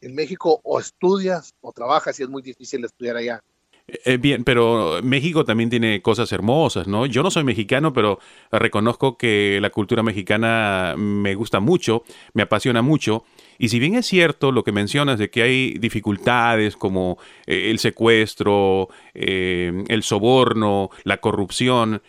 En 0.00 0.14
México 0.14 0.60
o 0.64 0.80
estudias 0.80 1.54
o 1.60 1.72
trabajas 1.72 2.18
y 2.18 2.24
es 2.24 2.28
muy 2.28 2.42
difícil 2.42 2.84
estudiar 2.84 3.16
allá. 3.16 3.42
Eh, 3.88 4.16
bien, 4.16 4.44
pero 4.44 5.00
México 5.02 5.44
también 5.44 5.68
tiene 5.68 6.02
cosas 6.02 6.30
hermosas, 6.32 6.86
¿no? 6.86 7.04
Yo 7.06 7.22
no 7.22 7.30
soy 7.30 7.44
mexicano, 7.44 7.92
pero 7.92 8.20
reconozco 8.50 9.18
que 9.18 9.58
la 9.60 9.70
cultura 9.70 10.02
mexicana 10.02 10.94
me 10.96 11.34
gusta 11.34 11.58
mucho, 11.60 12.04
me 12.32 12.42
apasiona 12.42 12.80
mucho. 12.80 13.24
Y 13.58 13.68
si 13.68 13.80
bien 13.80 13.96
es 13.96 14.06
cierto 14.06 14.52
lo 14.52 14.62
que 14.62 14.72
mencionas 14.72 15.18
de 15.18 15.30
que 15.30 15.42
hay 15.42 15.74
dificultades 15.78 16.76
como 16.76 17.18
eh, 17.46 17.70
el 17.70 17.80
secuestro, 17.80 18.88
eh, 19.14 19.84
el 19.88 20.02
soborno, 20.04 20.90
la 21.04 21.18
corrupción, 21.18 22.02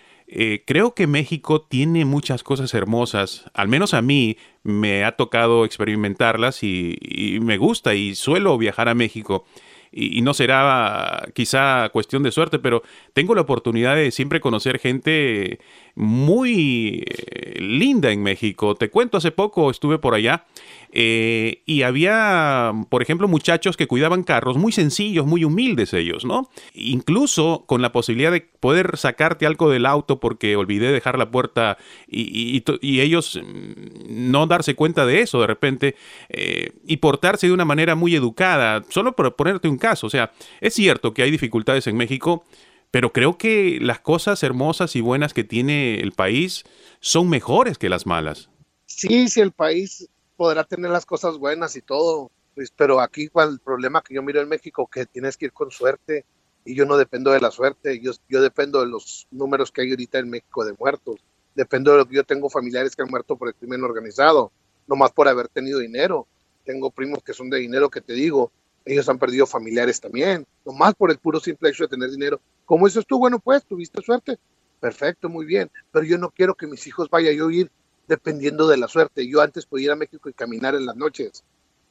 creo 0.66 0.96
que 0.96 1.06
México 1.06 1.62
tiene 1.62 2.06
muchas 2.06 2.42
cosas 2.42 2.74
hermosas, 2.74 3.46
al 3.54 3.68
menos 3.68 3.94
a 3.94 4.02
mí 4.02 4.38
me 4.64 5.04
ha 5.04 5.16
tocado 5.16 5.64
experimentarlas 5.64 6.64
y, 6.64 6.98
y 7.00 7.40
me 7.40 7.58
gusta 7.58 7.94
y 7.94 8.16
suelo 8.16 8.58
viajar 8.58 8.90
a 8.90 8.96
México. 8.96 9.46
Y, 9.94 10.22
no 10.22 10.34
será 10.34 11.26
quizá 11.34 11.90
cuestión 11.90 12.24
de 12.24 12.32
suerte, 12.32 12.60
pero 12.60 12.84
tengo 13.14 13.36
la 13.36 13.42
oportunidad 13.42 13.96
de 13.96 14.12
siempre 14.12 14.42
conocer 14.42 14.80
gente 14.80 15.60
muy 15.96 17.04
eh, 17.06 17.60
linda 17.60 18.12
en 18.12 18.24
México. 18.24 18.76
Te 18.76 18.90
cuento, 18.90 19.18
hace 19.18 19.32
poco 19.32 19.70
estuve 19.70 20.00
por 20.00 20.16
allá 20.16 20.46
eh, 20.92 21.62
y 21.66 21.84
había, 21.84 22.72
por 22.90 23.02
ejemplo, 23.02 23.28
muchachos 23.28 23.78
que 23.78 23.88
cuidaban 23.88 24.24
carros 24.24 24.58
muy 24.58 24.72
sencillos, 24.72 25.26
muy 25.26 25.44
humildes 25.44 25.94
ellos, 25.94 26.26
¿no? 26.26 26.50
Incluso 26.74 27.64
con 27.68 27.82
la 27.82 27.92
posibilidad 27.92 28.32
de 28.32 28.42
poder 28.42 28.98
sacarte 28.98 29.46
algo 29.46 29.70
del 29.70 29.86
auto 29.86 30.20
porque 30.20 30.56
olvidé 30.56 30.92
dejar 30.92 31.18
la 31.18 31.32
puerta 31.32 31.78
y, 32.08 32.64
ellos 32.82 33.40
mm, 33.44 34.32
no 34.32 34.48
darse 34.48 34.76
cuenta 34.76 35.06
de 35.06 35.22
eso 35.22 35.42
de 35.42 35.48
repente 35.48 35.96
eh, 36.30 36.72
y 36.86 36.98
portarse 36.98 37.48
de 37.48 37.54
una 37.54 37.66
manera 37.66 37.96
muy 37.96 38.16
educada, 38.16 38.84
solo 38.90 39.16
por 39.16 39.36
ponerte 39.36 39.68
un 39.68 39.78
caso. 39.78 40.08
O 40.08 40.10
sea, 40.10 40.32
es 40.62 40.74
cierto 40.74 41.14
que 41.14 41.24
hay 41.24 41.32
dificultades 41.32 41.88
en 41.88 41.98
México, 41.98 42.46
pero 42.94 43.12
creo 43.12 43.40
que 43.40 43.80
las 43.82 44.00
cosas 44.00 44.44
hermosas 44.44 44.96
y 44.96 45.02
buenas 45.02 45.34
que 45.34 45.44
tiene 45.44 46.00
el 46.00 46.12
país 46.12 46.64
son 47.00 47.28
mejores 47.28 47.80
que 47.80 47.90
las 47.90 48.06
malas. 48.06 48.52
Sí, 48.86 49.30
sí, 49.30 49.42
el 49.42 49.52
país 49.52 50.08
podrá 50.38 50.64
tener 50.64 50.92
las 50.92 51.04
cosas 51.04 51.40
buenas 51.40 51.76
y 51.76 51.82
todo, 51.82 52.30
pues, 52.54 52.70
pero 52.70 53.02
aquí 53.02 53.32
el 53.34 53.60
problema 53.62 54.04
que 54.04 54.14
yo 54.14 54.22
miro 54.22 54.42
en 54.42 54.48
México, 54.48 54.86
que 54.86 55.08
tienes 55.08 55.38
que 55.38 55.46
ir 55.46 55.54
con 55.54 55.72
suerte 55.72 56.24
y 56.66 56.76
yo 56.76 56.86
no 56.86 56.96
dependo 56.96 57.32
de 57.32 57.42
la 57.42 57.50
suerte, 57.50 58.00
yo, 58.00 58.12
yo 58.30 58.44
dependo 58.44 58.82
de 58.82 58.86
los 58.86 59.26
números 59.32 59.72
que 59.72 59.82
hay 59.82 59.90
ahorita 59.90 60.20
en 60.20 60.30
México 60.30 60.64
de 60.64 60.76
muertos, 60.78 61.16
dependo 61.56 61.94
de 61.94 61.98
lo 61.98 62.08
que 62.08 62.18
yo 62.18 62.24
tengo 62.24 62.48
familiares 62.48 62.96
que 62.96 63.02
han 63.02 63.10
muerto 63.10 63.36
por 63.36 63.48
el 63.48 63.56
crimen 63.56 63.84
organizado, 63.84 64.52
no 64.86 64.96
más 64.96 65.12
por 65.12 65.28
haber 65.28 65.48
tenido 65.48 65.80
dinero. 65.80 66.28
Tengo 66.64 66.92
primos 66.92 67.24
que 67.24 67.34
son 67.34 67.50
de 67.50 67.58
dinero 67.58 67.90
que 67.90 68.02
te 68.02 68.14
digo, 68.14 68.52
ellos 68.86 69.10
han 69.10 69.18
perdido 69.18 69.48
familiares 69.48 70.00
también, 70.00 70.46
nomás 70.64 70.94
por 70.94 71.10
el 71.10 71.18
puro 71.18 71.40
simple 71.40 71.70
hecho 71.70 71.86
de 71.86 71.90
tener 71.90 72.12
dinero. 72.12 72.40
¿Cómo 72.66 72.88
dices 72.88 73.06
tú? 73.06 73.20
Bueno, 73.20 73.40
pues, 73.40 73.66
tuviste 73.66 74.02
suerte. 74.02 74.40
Perfecto, 74.80 75.30
muy 75.30 75.46
bien. 75.46 75.72
Pero 75.92 76.06
yo 76.06 76.18
no 76.18 76.30
quiero 76.30 76.56
que 76.56 76.68
mis 76.68 76.86
hijos 76.88 77.10
vayan 77.10 77.34
a 77.34 77.54
ir 77.54 77.72
dependiendo 78.08 78.68
de 78.68 78.78
la 78.78 78.88
suerte. 78.88 79.28
Yo 79.28 79.42
antes 79.42 79.66
podía 79.66 79.86
ir 79.86 79.92
a 79.92 79.96
México 79.96 80.30
y 80.30 80.34
caminar 80.34 80.76
en 80.76 80.86
las 80.86 80.96
noches. 80.96 81.44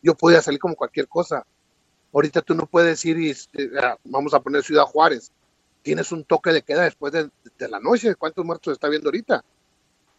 Yo 0.02 0.14
podía 0.14 0.42
salir 0.42 0.60
como 0.60 0.74
cualquier 0.74 1.08
cosa. 1.08 1.46
Ahorita 2.12 2.42
tú 2.42 2.54
no 2.54 2.66
puedes 2.66 3.04
ir 3.04 3.18
y, 3.18 3.30
este, 3.30 3.70
vamos 4.04 4.34
a 4.34 4.40
poner 4.40 4.62
Ciudad 4.62 4.84
Juárez. 4.84 5.32
Tienes 5.82 6.12
un 6.12 6.24
toque 6.24 6.52
de 6.52 6.62
queda 6.62 6.82
después 6.82 7.12
de, 7.12 7.30
la 7.68 7.80
noche. 7.80 8.14
¿Cuántos 8.14 8.44
muertos 8.44 8.72
está 8.72 8.88
viendo 8.88 9.08
ahorita? 9.08 9.44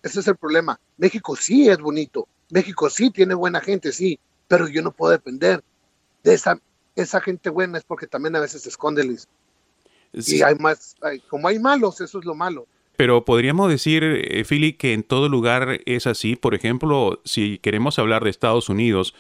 Ese 0.01 0.19
es 0.19 0.27
el 0.27 0.35
problema. 0.35 0.79
México 0.97 1.35
sí 1.35 1.69
es 1.69 1.77
bonito. 1.77 2.27
México 2.49 2.89
sí 2.89 3.11
tiene 3.11 3.35
buena 3.35 3.61
gente, 3.61 3.91
sí. 3.91 4.19
Pero 4.47 4.67
yo 4.67 4.81
no 4.81 4.91
puedo 4.91 5.11
depender 5.11 5.63
de 6.23 6.33
esa, 6.33 7.21
gente 7.21 7.49
buena 7.49 7.77
es 7.77 7.83
porque 7.83 8.07
también 8.07 8.35
a 8.35 8.39
veces 8.39 8.63
se 8.63 8.69
esconde. 8.69 9.17
Y 10.13 10.41
hay 10.41 10.55
más, 10.55 10.95
como 11.27 11.47
hay 11.47 11.59
malos, 11.59 11.99
eso 12.01 12.19
es 12.19 12.25
lo 12.25 12.35
malo. 12.35 12.67
Pero 12.95 13.25
podríamos 13.25 13.69
decir, 13.69 14.03
eh, 14.03 14.45
Philly, 14.47 14.73
que 14.73 14.93
en 14.93 15.03
todo 15.03 15.27
lugar 15.27 15.81
es 15.85 16.05
así. 16.05 16.35
Por 16.35 16.53
ejemplo, 16.53 17.21
si 17.25 17.57
queremos 17.57 17.97
hablar 17.97 18.23
de 18.23 18.29
Estados 18.29 18.69
Unidos, 18.69 19.15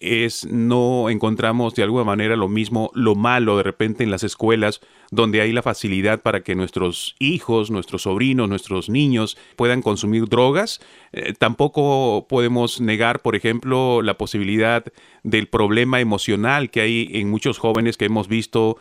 es 0.00 0.46
no 0.46 1.10
encontramos 1.10 1.74
de 1.74 1.82
alguna 1.82 2.04
manera 2.04 2.36
lo 2.36 2.48
mismo, 2.48 2.90
lo 2.94 3.14
malo 3.14 3.56
de 3.56 3.62
repente 3.62 4.04
en 4.04 4.10
las 4.10 4.22
escuelas, 4.22 4.80
donde 5.10 5.40
hay 5.40 5.52
la 5.52 5.62
facilidad 5.62 6.22
para 6.22 6.42
que 6.42 6.54
nuestros 6.54 7.16
hijos, 7.18 7.70
nuestros 7.70 8.02
sobrinos, 8.02 8.48
nuestros 8.48 8.88
niños 8.88 9.36
puedan 9.56 9.82
consumir 9.82 10.28
drogas. 10.28 10.80
Eh, 11.12 11.32
tampoco 11.36 12.26
podemos 12.28 12.80
negar, 12.80 13.22
por 13.22 13.34
ejemplo, 13.34 14.02
la 14.02 14.18
posibilidad 14.18 14.84
del 15.22 15.48
problema 15.48 16.00
emocional 16.00 16.70
que 16.70 16.80
hay 16.80 17.08
en 17.14 17.30
muchos 17.30 17.58
jóvenes 17.58 17.96
que 17.96 18.04
hemos 18.04 18.28
visto 18.28 18.76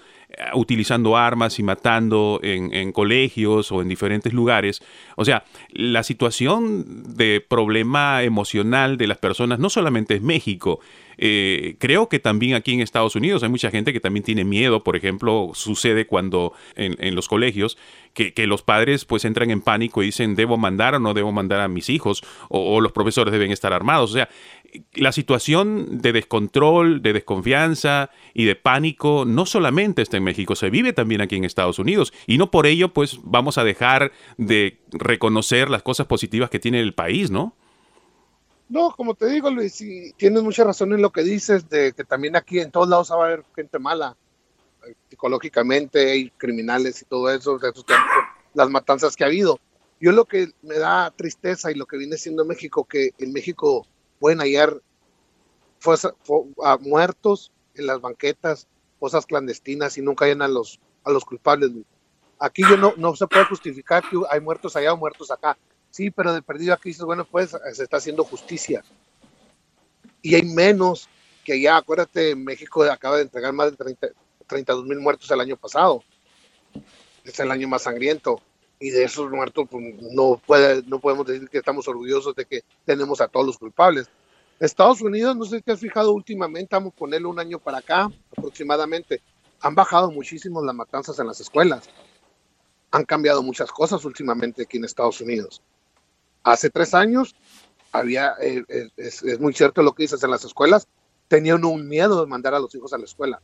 utilizando 0.54 1.18
armas 1.18 1.60
y 1.60 1.64
matando 1.64 2.40
en, 2.44 2.74
en, 2.74 2.92
colegios 2.92 3.72
o 3.72 3.82
en 3.82 3.90
diferentes 3.90 4.34
lugares. 4.34 4.82
O 5.16 5.26
sea, 5.26 5.44
la 5.70 6.04
situación 6.04 7.16
de 7.16 7.42
problema 7.42 8.24
emocional 8.24 8.98
de 8.98 9.08
las 9.08 9.18
personas 9.18 9.60
no 9.60 9.70
solamente 9.70 10.16
es 10.16 10.22
México, 10.22 10.80
eh, 11.18 11.76
creo 11.80 12.10
que 12.10 12.20
también 12.20 12.54
aquí 12.54 12.74
en 12.74 12.82
Estados 12.82 13.16
Unidos 13.16 13.44
hay 13.44 13.50
mucha 13.50 13.72
gente 13.72 13.94
que 13.94 14.00
también 14.00 14.24
tiene 14.24 14.44
miedo, 14.44 14.84
por 14.84 14.96
ejemplo, 14.96 15.52
sucede 15.54 16.06
cuando 16.06 16.54
en, 16.76 17.16
los 17.16 17.28
colegios 17.28 17.78
que, 18.14 18.48
los 18.48 18.62
padres 18.62 19.06
pues 19.06 19.26
entran 19.26 19.52
en 19.52 19.62
pánico 19.62 20.02
y 20.04 20.08
dicen 20.08 20.36
debo 20.36 20.58
mandar 20.58 20.96
o 20.96 21.00
no 21.00 21.14
debo 21.14 21.32
mandar 21.32 21.60
a 21.62 21.68
mis 21.68 21.90
hijos 21.90 22.24
o, 22.50 22.80
los 22.82 22.92
profesores 22.92 23.32
deben 23.32 23.52
estar 23.52 23.74
armados. 23.74 24.12
O 24.12 24.14
sea, 24.14 24.30
la 24.94 25.12
situación 25.12 26.02
de 26.02 26.14
descontrol, 26.14 27.02
de 27.02 27.14
desconfianza 27.14 28.12
y 28.34 28.46
de 28.46 28.56
pánico 28.56 29.26
no 29.26 29.46
solamente 29.46 30.02
está 30.02 30.18
en 30.18 30.24
México, 30.24 30.56
se 30.56 30.70
vive 30.70 30.94
también 30.94 31.22
aquí 31.22 31.36
en 31.36 31.46
Estados 31.46 31.80
Unidos 31.80 32.14
y 32.28 32.38
no 32.38 32.52
por 32.52 32.68
ello 32.68 32.94
pues 32.94 33.20
vamos 33.24 33.58
a 33.58 33.64
dejar 33.64 34.12
de 34.38 34.80
reconocer 34.92 35.70
las 35.70 35.84
cosas 35.84 36.08
positivas 36.08 36.50
que 36.50 36.60
tiene 36.60 36.80
el 36.80 36.94
país, 36.94 37.32
¿no? 37.32 37.56
No, 38.70 38.94
como 38.96 39.16
te 39.16 39.28
digo, 39.28 39.50
Luis, 39.50 39.82
tienes 40.18 40.44
mucha 40.44 40.64
razón 40.64 40.92
en 40.94 41.02
lo 41.02 41.12
que 41.12 41.24
dices, 41.24 41.70
de 41.70 41.94
que 41.94 42.04
también 42.04 42.36
aquí 42.36 42.60
en 42.60 42.72
todos 42.72 42.90
lados 42.90 43.12
va 43.12 43.24
a 43.24 43.28
haber 43.28 43.46
gente 43.56 43.80
mala, 43.80 44.18
eh, 44.86 44.94
psicológicamente, 45.10 46.12
hay 46.12 46.30
criminales 46.32 47.02
y 47.02 47.06
todo 47.06 47.30
eso, 47.30 47.60
las 48.54 48.70
matanzas 48.70 49.16
que 49.16 49.24
ha 49.24 49.28
habido. 49.28 49.60
Yo 50.02 50.12
lo 50.12 50.26
que 50.26 50.52
me 50.62 50.78
da 50.78 51.12
tristeza 51.12 51.72
y 51.72 51.76
lo 51.76 51.86
que 51.86 51.98
viene 51.98 52.18
siendo 52.18 52.46
México, 52.46 52.84
que 52.84 53.12
en 53.18 53.32
México 53.32 53.88
pueden 54.20 54.40
hallar 54.40 54.82
muertos 56.82 57.52
en 57.76 57.88
las 57.88 58.02
banquetas, 58.02 58.68
cosas 59.00 59.26
clandestinas 59.26 59.98
y 59.98 60.02
nunca 60.02 60.26
hayan 60.26 60.42
a 60.42 60.48
los, 60.48 60.80
a 61.04 61.12
los 61.12 61.24
culpables. 61.24 61.72
Aquí 62.40 62.64
yo 62.70 62.78
no, 62.78 62.94
no 62.98 63.16
se 63.16 63.28
puede 63.28 63.46
justificar 63.46 64.04
que 64.08 64.18
hay 64.30 64.42
muertos 64.42 64.76
allá 64.76 64.94
o 64.94 64.98
muertos 64.98 65.32
acá. 65.32 65.58
Sí, 65.92 66.12
pero 66.12 66.34
de 66.34 66.42
perdido 66.42 66.74
aquí 66.74 66.90
dices, 66.90 67.04
bueno, 67.04 67.26
pues 67.26 67.56
se 67.74 67.84
está 67.84 67.98
haciendo 67.98 68.24
justicia. 68.24 68.84
Y 70.22 70.36
hay 70.36 70.44
menos 70.44 71.10
que 71.44 71.62
ya, 71.62 71.78
acuérdate, 71.78 72.36
México 72.36 72.84
acaba 72.84 73.18
de 73.18 73.24
entregar 73.24 73.54
más 73.54 73.72
de 73.72 73.78
30, 73.78 74.08
32 74.48 74.86
mil 74.86 75.00
muertos 75.00 75.30
el 75.32 75.40
año 75.40 75.58
pasado. 75.58 76.04
Es 77.24 77.40
el 77.40 77.52
año 77.52 77.68
más 77.68 77.84
sangriento. 77.84 78.42
Y 78.80 78.90
de 78.90 79.06
esos 79.06 79.32
muertos, 79.32 79.68
pues, 79.70 79.96
no, 80.12 80.42
puede, 80.46 80.84
no 80.84 81.00
podemos 81.00 81.26
decir 81.26 81.50
que 81.50 81.58
estamos 81.58 81.88
orgullosos 81.88 82.36
de 82.36 82.46
que 82.46 82.62
tenemos 82.86 83.22
a 83.22 83.28
todos 83.28 83.46
los 83.46 83.58
culpables. 83.58 84.10
Estados 84.60 85.02
Unidos, 85.02 85.36
no 85.36 85.46
sé 85.46 85.58
si 85.58 85.62
te 85.62 85.72
has 85.72 85.80
fijado 85.80 86.12
últimamente, 86.12 86.76
vamos 86.76 86.94
a 86.94 86.98
ponerle 86.98 87.28
un 87.28 87.40
año 87.40 87.60
para 87.60 87.78
acá 87.78 88.10
aproximadamente, 88.36 89.22
han 89.62 89.76
bajado 89.76 90.12
muchísimo 90.12 90.64
las 90.64 90.76
matanzas 90.76 91.20
en 91.20 91.28
las 91.28 91.40
escuelas. 91.40 91.90
Han 92.92 93.06
cambiado 93.06 93.44
muchas 93.44 93.72
cosas 93.72 94.04
últimamente 94.06 94.64
aquí 94.64 94.78
en 94.78 94.86
Estados 94.86 95.22
Unidos. 95.22 95.62
Hace 96.48 96.70
tres 96.70 96.94
años 96.94 97.36
había, 97.92 98.34
eh, 98.40 98.64
eh, 98.70 98.90
es, 98.96 99.38
muy 99.42 99.52
cierto 99.52 99.84
lo 99.84 99.92
que 99.92 100.04
dices, 100.04 100.24
en 100.24 100.32
las 100.32 100.46
escuelas 100.46 100.88
tenían 101.28 101.66
un 101.66 101.90
miedo 101.90 102.22
de 102.22 102.26
mandar 102.26 102.54
a 102.54 102.60
los 102.60 102.74
hijos 102.74 102.94
a 102.94 102.98
la 102.98 103.04
escuela. 103.04 103.42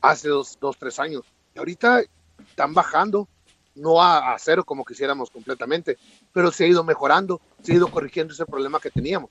Hace 0.00 0.28
dos, 0.28 0.58
dos 0.60 0.76
tres 0.80 0.98
años. 0.98 1.22
Y 1.54 1.60
ahorita 1.60 2.02
están 2.40 2.74
bajando, 2.74 3.28
no 3.76 4.02
a, 4.02 4.36
cero 4.40 4.64
como 4.64 4.84
quisiéramos 4.84 5.30
completamente, 5.30 5.96
pero 6.32 6.50
se 6.50 6.64
ha 6.64 6.66
ido 6.66 6.82
mejorando, 6.82 7.40
se 7.62 7.70
ha 7.70 7.76
ido 7.76 7.86
corrigiendo 7.86 8.34
ese 8.34 8.46
problema 8.46 8.80
que 8.80 8.90
teníamos. 8.90 9.30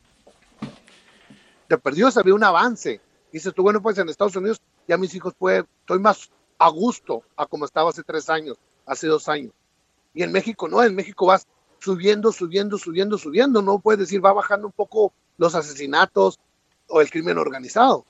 De 1.68 1.78
perdido 1.78 2.10
se 2.10 2.22
había 2.22 2.36
un 2.36 2.44
avance. 2.46 3.02
Dices 3.34 3.54
tú, 3.54 3.64
bueno, 3.64 3.82
pues 3.82 3.98
en 3.98 4.08
Estados 4.08 4.38
Unidos 4.38 4.62
ya 4.88 4.96
mis 4.96 5.14
hijos 5.14 5.34
pueden, 5.38 5.68
estoy 5.82 6.00
más 6.00 6.30
a 6.58 6.70
gusto 6.70 7.24
a 7.36 7.48
como 7.48 7.66
estaba 7.66 7.90
hace 7.90 8.04
tres 8.04 8.30
años, 8.30 8.58
hace 8.86 9.08
dos 9.08 9.28
años. 9.28 9.52
Y 10.14 10.24
en 10.24 10.32
México 10.32 10.70
no, 10.70 10.82
en 10.82 10.96
México 10.96 11.26
vas 11.26 11.46
subiendo, 11.86 12.32
subiendo, 12.32 12.80
subiendo, 12.80 13.18
subiendo. 13.20 13.62
No 13.62 13.78
puedes 13.80 14.00
decir, 14.00 14.26
va 14.26 14.34
bajando 14.34 14.66
un 14.66 14.74
poco 14.74 15.14
los 15.38 15.54
asesinatos 15.54 16.40
o 16.88 17.00
el 17.00 17.12
crimen 17.12 17.38
organizado. 17.38 18.06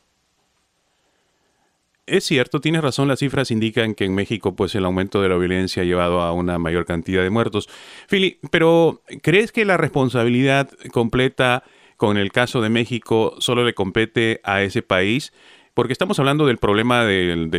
Es 2.08 2.24
cierto, 2.24 2.62
tienes 2.62 2.84
razón, 2.84 3.08
las 3.08 3.20
cifras 3.20 3.52
indican 3.52 3.96
que 3.96 4.06
en 4.06 4.14
México 4.14 4.56
pues 4.56 4.76
el 4.76 4.86
aumento 4.86 5.22
de 5.22 5.30
la 5.30 5.38
violencia 5.38 5.82
ha 5.82 5.86
llevado 5.86 6.22
a 6.22 6.32
una 6.32 6.58
mayor 6.58 6.86
cantidad 6.86 7.24
de 7.24 7.32
muertos. 7.32 7.68
Fili, 8.08 8.40
pero 8.52 9.02
¿crees 9.22 9.52
que 9.52 9.66
la 9.66 9.76
responsabilidad 9.76 10.70
completa 10.94 11.64
con 11.98 12.18
el 12.18 12.32
caso 12.32 12.62
de 12.62 12.70
México 12.70 13.36
solo 13.40 13.66
le 13.66 13.74
compete 13.74 14.40
a 14.44 14.62
ese 14.62 14.84
país? 14.84 15.34
Porque 15.76 15.94
estamos 15.94 16.18
hablando 16.18 16.48
del 16.48 16.58
problema 16.58 17.06
del, 17.06 17.50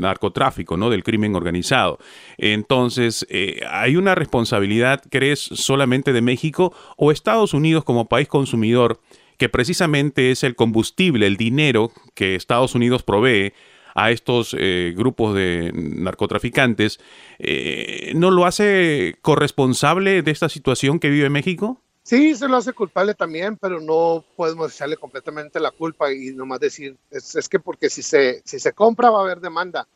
narcotráfico, 0.00 0.76
¿no? 0.76 0.90
Del 0.90 1.04
crimen 1.04 1.36
organizado. 1.36 1.98
Entonces, 2.38 3.24
eh, 3.30 3.60
¿hay 3.70 3.96
una 3.96 4.16
responsabilidad, 4.16 5.02
crees, 5.08 5.38
solamente 5.38 6.12
de 6.12 6.22
México 6.22 6.74
o 6.96 7.12
Estados 7.12 7.54
Unidos 7.54 7.84
como 7.84 8.08
país 8.08 8.26
consumidor, 8.26 9.00
que 9.36 9.48
precisamente 9.48 10.32
es 10.32 10.42
el 10.42 10.56
combustible, 10.56 11.26
el 11.26 11.36
dinero 11.36 11.92
que 12.14 12.34
Estados 12.34 12.74
Unidos 12.74 13.04
provee? 13.04 13.52
a 13.94 14.12
estos 14.12 14.54
eh, 14.56 14.94
grupos 14.96 15.34
de 15.34 15.72
narcotraficantes, 15.74 17.00
eh, 17.40 18.12
¿no 18.14 18.30
lo 18.30 18.46
hace 18.46 19.16
corresponsable 19.22 20.22
de 20.22 20.30
esta 20.30 20.48
situación 20.48 21.00
que 21.00 21.10
vive 21.10 21.30
México? 21.30 21.82
Sí, 22.08 22.34
se 22.34 22.48
lo 22.48 22.56
hace 22.56 22.72
culpable 22.72 23.12
también, 23.12 23.58
pero 23.58 23.82
no 23.82 24.24
podemos 24.34 24.72
echarle 24.72 24.96
completamente 24.96 25.60
la 25.60 25.70
culpa 25.70 26.10
y 26.10 26.30
nomás 26.30 26.58
decir, 26.58 26.96
es, 27.10 27.36
es, 27.36 27.50
que 27.50 27.60
porque 27.60 27.90
si 27.90 28.00
se, 28.00 28.40
si 28.46 28.58
se 28.58 28.72
compra 28.72 29.10
va 29.10 29.18
a 29.18 29.24
haber 29.24 29.40
demanda. 29.40 29.86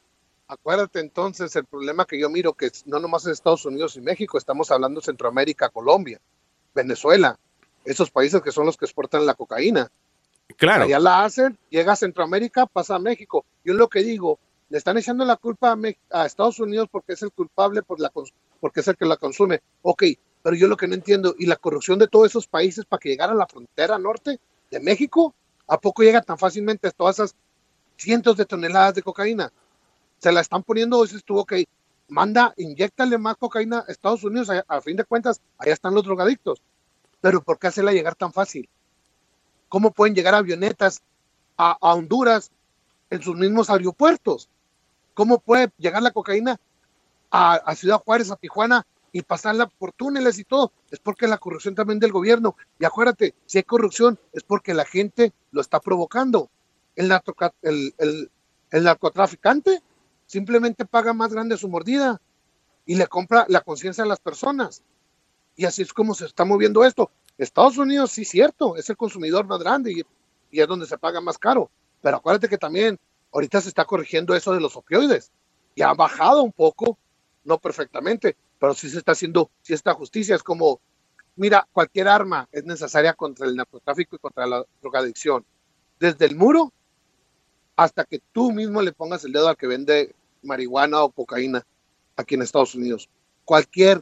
Acuérdate 0.47 1.01
entonces 1.01 1.57
el 1.57 1.65
problema 1.65 2.05
que 2.05 2.21
yo 2.21 2.29
miro, 2.29 2.53
que 2.53 2.71
no 2.85 3.01
nomás 3.01 3.25
es 3.25 3.33
Estados 3.33 3.65
Unidos 3.65 3.97
y 3.97 4.03
México, 4.03 4.37
estamos 4.37 4.71
hablando 4.71 5.01
de 5.01 5.07
Centroamérica, 5.07 5.71
Colombia, 5.71 6.21
Venezuela, 6.75 7.39
esos 7.83 8.11
países 8.11 8.43
que 8.43 8.53
son 8.53 8.67
los 8.67 8.77
que 8.77 8.85
exportan 8.85 9.25
la 9.25 9.33
cocaína. 9.33 9.91
Claro. 10.59 10.87
Ya 10.87 10.99
la 10.99 11.25
hacen, 11.25 11.57
llega 11.71 11.95
a 11.95 11.97
Centroamérica, 11.97 12.67
pasa 12.67 12.97
a 12.97 12.99
México. 12.99 13.47
Yo 13.65 13.73
lo 13.73 13.89
que 13.89 14.01
digo, 14.01 14.39
le 14.69 14.77
están 14.77 14.99
echando 14.99 15.25
la 15.25 15.37
culpa 15.37 15.73
a, 15.73 16.21
a 16.21 16.27
Estados 16.27 16.61
Unidos 16.61 16.89
porque 16.93 17.15
es 17.15 17.23
el 17.23 17.33
culpable 17.33 17.81
por 17.81 18.01
la, 18.01 18.13
porque 18.61 18.81
es 18.81 18.89
el 18.89 18.99
que 18.99 19.07
la 19.07 19.17
consume. 19.17 19.63
Ok, 19.81 20.03
pero 20.43 20.57
yo 20.57 20.67
lo 20.67 20.77
que 20.77 20.89
no 20.89 20.95
entiendo, 20.95 21.35
y 21.39 21.47
la 21.47 21.57
corrupción 21.57 21.99
de 21.99 22.09
todos 22.09 22.27
esos 22.27 22.47
países 22.47 22.85
para 22.85 23.01
que 23.01 23.09
llegara 23.09 23.33
a 23.33 23.37
la 23.37 23.47
frontera 23.47 23.99
norte 23.99 24.41
de 24.71 24.81
México, 24.81 25.35
¿a 25.69 25.79
poco 25.79 26.03
llega 26.03 26.21
tan 26.21 26.37
fácilmente 26.37 26.91
todas 26.91 27.17
esas 27.17 27.37
cientos 27.97 28.37
de 28.37 28.45
toneladas 28.45 28.95
de 28.95 29.03
cocaína? 29.03 29.53
Se 30.19 30.33
la 30.33 30.41
están 30.41 30.65
poniendo, 30.65 31.03
dices 31.03 31.25
tú, 31.25 31.39
ok, 31.39 31.55
manda, 32.09 32.55
inyectale 32.57 33.19
más 33.19 33.37
cocaína 33.37 33.85
a 33.87 33.93
Estados 33.93 34.25
Unidos, 34.25 34.51
a, 34.51 34.81
fin 34.81 34.97
de 34.97 35.05
cuentas, 35.05 35.41
allá 35.59 35.73
están 35.73 35.95
los 35.95 36.05
drogadictos. 36.05 36.61
Pero 37.21 37.41
¿por 37.43 37.59
qué 37.59 37.69
hacerla 37.69 37.93
llegar 37.93 38.17
tan 38.17 38.33
fácil? 38.33 38.69
¿Cómo 39.69 39.93
pueden 39.93 40.15
llegar 40.15 40.35
avionetas 40.35 41.03
a, 41.57 41.77
Honduras 41.81 42.51
en 43.11 43.23
sus 43.23 43.37
mismos 43.37 43.71
aeropuertos? 43.71 44.49
¿Cómo 45.15 45.39
puede 45.39 45.71
llegar 45.79 46.03
la 46.03 46.11
cocaína 46.11 46.59
a 47.31 47.75
Ciudad 47.77 47.97
Juárez, 47.97 48.31
a 48.31 48.37
Tijuana, 48.37 48.85
y 49.13 49.23
pasarla 49.23 49.67
por 49.67 49.93
túneles 49.93 50.39
y 50.39 50.45
todo, 50.45 50.73
es 50.91 50.99
porque 50.99 51.29
la 51.29 51.39
corrupción 51.39 51.75
también 51.75 51.99
del 52.01 52.13
gobierno. 52.13 52.57
Y 52.79 52.85
acuérdate, 52.85 53.35
si 53.47 53.59
hay 53.59 53.65
corrupción 53.65 54.19
es 54.33 54.43
porque 54.43 54.75
la 54.75 54.85
gente 54.85 55.33
lo 55.51 55.61
está 55.61 55.81
provocando. 55.81 56.51
El, 56.97 57.13
el, 57.63 57.95
el, 57.99 58.31
el 58.71 58.85
narcotraficante 58.85 59.83
simplemente 60.27 60.87
paga 60.87 61.13
más 61.13 61.33
grande 61.33 61.59
su 61.59 61.69
mordida 61.69 62.21
y 62.87 62.95
le 62.95 63.07
compra 63.07 63.45
la 63.49 63.61
conciencia 63.61 64.05
a 64.05 64.07
las 64.07 64.21
personas. 64.21 64.83
Y 65.57 65.67
así 65.67 65.83
es 65.83 65.93
como 65.93 66.15
se 66.15 66.25
está 66.27 66.45
moviendo 66.45 66.85
esto. 66.85 67.11
Estados 67.37 67.77
Unidos, 67.79 68.13
sí, 68.13 68.25
cierto, 68.25 68.77
es 68.77 68.89
el 68.89 68.97
consumidor 68.97 69.47
más 69.47 69.59
grande 69.59 69.93
y, 69.93 70.03
y 70.51 70.61
es 70.61 70.69
donde 70.69 70.87
se 70.87 70.99
paga 70.99 71.21
más 71.21 71.39
caro. 71.39 71.71
Pero 72.01 72.17
acuérdate 72.17 72.49
que 72.49 72.59
también 72.59 72.99
ahorita 73.33 73.61
se 73.61 73.69
está 73.69 73.85
corrigiendo 73.85 74.35
eso 74.35 74.53
de 74.53 74.61
los 74.61 74.77
opioides 74.77 75.31
y 75.75 75.83
ha 75.83 75.93
bajado 75.95 76.43
un 76.43 76.53
poco, 76.53 76.99
no 77.45 77.59
perfectamente, 77.59 78.37
pero 78.63 78.75
si 78.75 78.89
se 78.89 78.99
está 78.99 79.11
haciendo, 79.11 79.51
si 79.61 79.75
esta 79.75 79.93
justicia 79.93 80.37
es 80.37 80.45
como, 80.45 80.81
mira, 81.35 81.67
cualquier 81.73 82.07
arma 82.07 82.49
es 82.53 82.63
necesaria 82.63 83.13
contra 83.13 83.45
el 83.45 83.57
narcotráfico 83.57 84.15
y 84.15 84.21
contra 84.21 84.47
la 84.47 84.65
drogadicción, 84.81 85.45
desde 85.99 86.27
el 86.27 86.37
muro 86.37 86.73
hasta 87.75 88.05
que 88.05 88.21
tú 88.31 88.53
mismo 88.53 88.81
le 88.81 88.93
pongas 88.93 89.25
el 89.25 89.33
dedo 89.33 89.49
al 89.49 89.57
que 89.57 89.67
vende 89.67 90.15
marihuana 90.45 91.03
o 91.03 91.11
cocaína 91.11 91.67
aquí 92.15 92.37
en 92.37 92.43
Estados 92.43 92.77
Unidos. 92.77 93.09
Cualquier 93.45 94.01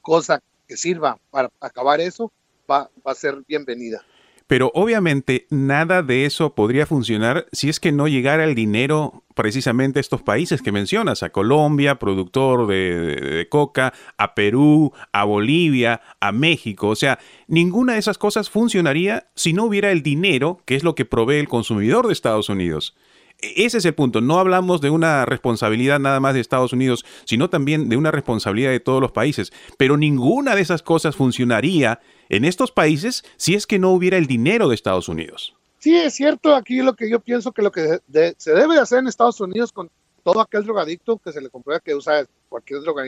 cosa 0.00 0.40
que 0.68 0.76
sirva 0.76 1.18
para 1.32 1.50
acabar 1.58 2.00
eso 2.00 2.30
va, 2.70 2.88
va 3.04 3.10
a 3.10 3.16
ser 3.16 3.42
bienvenida. 3.48 4.00
Pero 4.46 4.70
obviamente 4.74 5.46
nada 5.50 6.02
de 6.02 6.24
eso 6.24 6.54
podría 6.54 6.86
funcionar 6.86 7.46
si 7.50 7.68
es 7.68 7.80
que 7.80 7.90
no 7.90 8.06
llegara 8.06 8.44
el 8.44 8.54
dinero 8.54 9.24
precisamente 9.34 9.98
a 9.98 10.00
estos 10.00 10.22
países 10.22 10.62
que 10.62 10.72
mencionas, 10.72 11.22
a 11.22 11.30
Colombia, 11.30 11.98
productor 11.98 12.66
de, 12.68 13.48
coca, 13.50 13.92
a 14.16 14.34
Perú, 14.34 14.92
a 15.12 15.24
Bolivia, 15.24 16.00
a 16.20 16.32
México. 16.32 16.88
O 16.88 16.96
sea, 16.96 17.18
ninguna 17.48 17.94
de 17.94 17.98
esas 17.98 18.18
cosas 18.18 18.48
funcionaría 18.48 19.28
si 19.34 19.52
no 19.52 19.64
hubiera 19.64 19.90
el 19.90 20.02
dinero, 20.02 20.60
que 20.64 20.76
es 20.76 20.84
lo 20.84 20.94
que 20.94 21.04
provee 21.04 21.38
el 21.38 21.48
consumidor 21.48 22.06
de 22.06 22.12
Estados 22.12 22.48
Unidos. 22.48 22.96
Ese 23.38 23.78
es 23.78 23.84
el 23.84 23.94
punto. 23.94 24.20
No 24.20 24.38
hablamos 24.38 24.80
de 24.80 24.90
una 24.90 25.26
responsabilidad 25.26 26.00
nada 26.00 26.20
más 26.20 26.34
de 26.34 26.40
Estados 26.40 26.72
Unidos, 26.72 27.04
sino 27.24 27.50
también 27.50 27.88
de 27.88 27.96
una 27.96 28.10
responsabilidad 28.10 28.70
de 28.70 28.80
todos 28.80 29.00
los 29.00 29.12
países. 29.12 29.52
Pero 29.76 29.96
ninguna 29.96 30.54
de 30.54 30.62
esas 30.62 30.82
cosas 30.82 31.16
funcionaría 31.16 32.00
en 32.28 32.44
estos 32.44 32.72
países 32.72 33.24
si 33.36 33.54
es 33.54 33.66
que 33.66 33.78
no 33.78 33.90
hubiera 33.90 34.16
el 34.16 34.26
dinero 34.26 34.68
de 34.68 34.74
Estados 34.74 35.08
Unidos. 35.08 35.54
Sí, 35.78 35.94
es 35.94 36.14
cierto. 36.14 36.54
Aquí 36.54 36.80
lo 36.80 36.96
que 36.96 37.10
yo 37.10 37.20
pienso 37.20 37.52
que 37.52 37.62
lo 37.62 37.70
que 37.70 38.00
se 38.38 38.54
debe 38.54 38.74
de 38.74 38.80
hacer 38.80 39.00
en 39.00 39.08
Estados 39.08 39.40
Unidos 39.40 39.70
con 39.70 39.90
todo 40.24 40.40
aquel 40.40 40.64
drogadicto 40.64 41.18
que 41.18 41.32
se 41.32 41.40
le 41.40 41.50
comprueba 41.50 41.80
que 41.80 41.94
usa 41.94 42.26
cualquier 42.48 42.80
droga, 42.80 43.04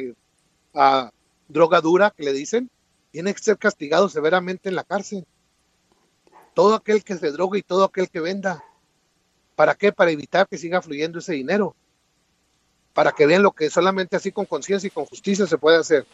uh, 0.75 1.83
dura 1.83 2.15
que 2.17 2.23
le 2.23 2.33
dicen, 2.33 2.71
tiene 3.11 3.33
que 3.33 3.43
ser 3.43 3.57
castigado 3.57 4.09
severamente 4.09 4.69
en 4.69 4.77
la 4.77 4.85
cárcel. 4.85 5.27
Todo 6.55 6.75
aquel 6.75 7.03
que 7.03 7.17
se 7.17 7.33
droga 7.33 7.59
y 7.59 7.63
todo 7.63 7.85
aquel 7.85 8.09
que 8.11 8.21
venda 8.21 8.63
¿Para 9.59 9.75
qué? 9.75 9.91
Para 9.91 10.13
evitar 10.13 10.47
que 10.47 10.57
siga 10.57 10.81
fluyendo 10.81 11.19
ese 11.19 11.33
dinero. 11.33 11.75
Para 12.93 13.11
que 13.11 13.27
vean 13.27 13.43
lo 13.43 13.51
que 13.51 13.71
solamente 13.71 14.15
así 14.15 14.31
con 14.31 14.45
conciencia 14.45 14.87
y 14.87 14.91
con 14.91 15.05
justicia 15.05 15.49
se 15.49 15.59
puede 15.59 15.79
hacer. 15.79 16.07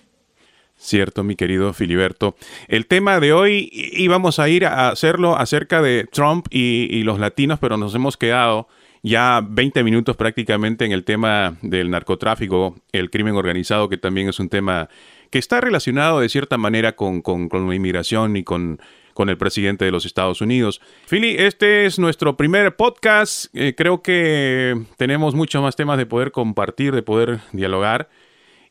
Cierto, 0.78 1.22
mi 1.22 1.36
querido 1.36 1.74
Filiberto. 1.74 2.36
El 2.68 2.86
tema 2.86 3.20
de 3.20 3.34
hoy 3.34 3.68
íbamos 3.70 4.38
a 4.38 4.48
ir 4.48 4.64
a 4.64 4.88
hacerlo 4.88 5.36
acerca 5.36 5.82
de 5.82 6.08
Trump 6.10 6.46
y, 6.48 7.02
los 7.02 7.18
latinos, 7.18 7.58
pero 7.58 7.76
nos 7.76 7.94
hemos 7.94 8.16
quedado 8.16 8.66
ya 9.02 9.42
20 9.46 9.84
minutos 9.84 10.16
prácticamente 10.16 10.86
en 10.86 10.92
el 10.92 11.04
tema 11.04 11.58
del 11.60 11.90
narcotráfico, 11.90 12.76
el 12.92 13.10
crimen 13.10 13.36
organizado, 13.36 13.90
que 13.90 13.98
también 13.98 14.30
es 14.30 14.40
un 14.40 14.48
tema 14.48 14.88
que 15.28 15.38
está 15.38 15.60
relacionado 15.60 16.20
de 16.20 16.30
cierta 16.30 16.56
manera 16.56 16.96
con, 16.96 17.20
con 17.20 17.50
la 17.50 17.74
inmigración 17.74 18.38
y 18.38 18.42
con 18.42 18.80
con 19.14 19.28
el 19.30 19.38
presidente 19.38 19.84
de 19.84 19.90
los 19.90 20.04
Estados 20.04 20.40
Unidos. 20.40 20.80
Philly, 21.08 21.36
este 21.38 21.86
es 21.86 21.98
nuestro 21.98 22.36
primer 22.36 22.76
podcast. 22.76 23.46
Eh, 23.54 23.74
creo 23.74 24.02
que 24.02 24.84
tenemos 24.96 25.34
muchos 25.34 25.62
más 25.62 25.76
temas 25.76 25.96
de 25.96 26.06
poder 26.06 26.32
compartir, 26.32 26.94
de 26.94 27.02
poder 27.02 27.40
dialogar. 27.52 28.10